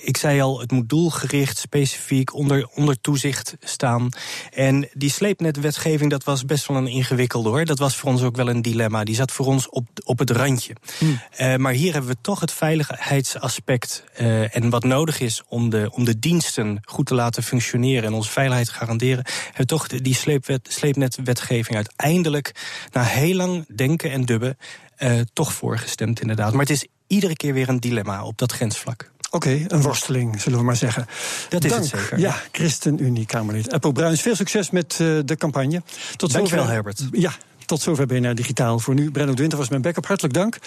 ik 0.05 0.17
zei 0.17 0.41
al, 0.41 0.59
het 0.59 0.71
moet 0.71 0.89
doelgericht, 0.89 1.57
specifiek, 1.57 2.33
onder, 2.33 2.67
onder 2.75 3.01
toezicht 3.01 3.55
staan. 3.59 4.09
En 4.53 4.89
die 4.93 5.11
sleepnetwetgeving, 5.11 6.09
dat 6.09 6.23
was 6.23 6.45
best 6.45 6.67
wel 6.67 6.77
een 6.77 6.87
ingewikkelde 6.87 7.49
hoor. 7.49 7.65
Dat 7.65 7.79
was 7.79 7.95
voor 7.95 8.09
ons 8.09 8.21
ook 8.21 8.35
wel 8.35 8.49
een 8.49 8.61
dilemma. 8.61 9.03
Die 9.03 9.15
zat 9.15 9.31
voor 9.31 9.45
ons 9.45 9.69
op, 9.69 9.87
op 10.03 10.19
het 10.19 10.29
randje. 10.29 10.75
Hmm. 10.97 11.21
Uh, 11.39 11.55
maar 11.55 11.73
hier 11.73 11.93
hebben 11.93 12.11
we 12.11 12.17
toch 12.21 12.39
het 12.39 12.51
veiligheidsaspect 12.51 14.03
en 14.51 14.69
wat 14.69 14.83
nodig 14.83 15.19
is 15.19 15.41
om 15.47 15.69
de, 15.69 15.89
om 15.93 16.03
de 16.03 16.19
diensten 16.19 16.79
goed 16.85 17.05
te 17.05 17.15
laten 17.15 17.43
functioneren 17.43 18.03
en 18.03 18.13
onze 18.13 18.31
veiligheid 18.31 18.67
te 18.67 18.73
garanderen, 18.73 19.25
hebben 19.43 19.57
we 19.57 19.65
toch 19.65 19.87
die 19.87 20.15
sleepwet, 20.15 20.67
sleepnetwetgeving 20.71 21.75
uiteindelijk 21.75 22.51
na 22.91 23.03
heel 23.23 23.36
lang 23.36 23.65
denken 23.75 24.12
en 24.12 24.25
dubben 24.25 24.57
uh, 24.99 25.19
toch 25.33 25.53
voorgestemd 25.53 26.21
inderdaad. 26.21 26.51
Maar 26.51 26.62
het 26.62 26.69
is 26.69 26.86
iedere 27.07 27.36
keer 27.36 27.53
weer 27.53 27.69
een 27.69 27.79
dilemma 27.79 28.23
op 28.23 28.38
dat 28.38 28.51
grensvlak. 28.51 29.12
Oké, 29.31 29.47
okay, 29.47 29.65
een 29.67 29.81
worsteling, 29.81 30.41
zullen 30.41 30.59
we 30.59 30.65
maar 30.65 30.75
zeggen. 30.75 31.05
Dat 31.49 31.63
is 31.63 31.69
Dank. 31.71 31.83
het 31.83 31.99
zeker. 31.99 32.19
Ja, 32.19 32.36
ChristenUnie 32.51 33.25
Kamerlid. 33.25 33.73
Eppo 33.73 33.91
Bruins, 33.91 34.21
veel 34.21 34.36
succes 34.36 34.69
met 34.69 34.99
uh, 35.01 35.19
de 35.25 35.36
campagne. 35.36 35.81
Tot 36.15 36.31
Dankjewel, 36.31 36.65
Herbert. 36.65 37.07
Ja, 37.12 37.33
tot 37.65 37.81
zover 37.81 38.05
BNR 38.05 38.36
Digitaal. 38.36 38.79
Voor 38.79 38.93
nu, 38.93 39.12
Brenno 39.12 39.33
de 39.33 39.41
Winter 39.41 39.57
was 39.57 39.69
mijn 39.69 39.81
backup. 39.81 40.07
Hartelijk 40.07 40.33
dank. 40.33 40.57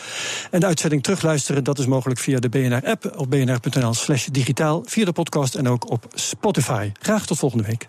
En 0.51 0.61
de 0.61 0.67
uitzending 0.67 1.03
terugluisteren, 1.03 1.65
dat 1.65 1.79
is 1.79 1.87
mogelijk 1.87 2.21
via 2.21 2.39
de 2.39 2.49
BNR-app... 2.49 3.13
op 3.17 3.31
bnr.nl 3.31 3.95
slash 3.95 4.27
digitaal, 4.27 4.83
via 4.87 5.05
de 5.05 5.13
podcast 5.13 5.55
en 5.55 5.69
ook 5.69 5.91
op 5.91 6.07
Spotify. 6.15 6.91
Graag 7.01 7.27
tot 7.27 7.39
volgende 7.39 7.65
week. 7.65 7.89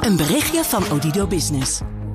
Een 0.00 0.16
berichtje 0.16 0.64
van 0.64 0.90
Odido 0.90 1.26
Business. 1.26 1.80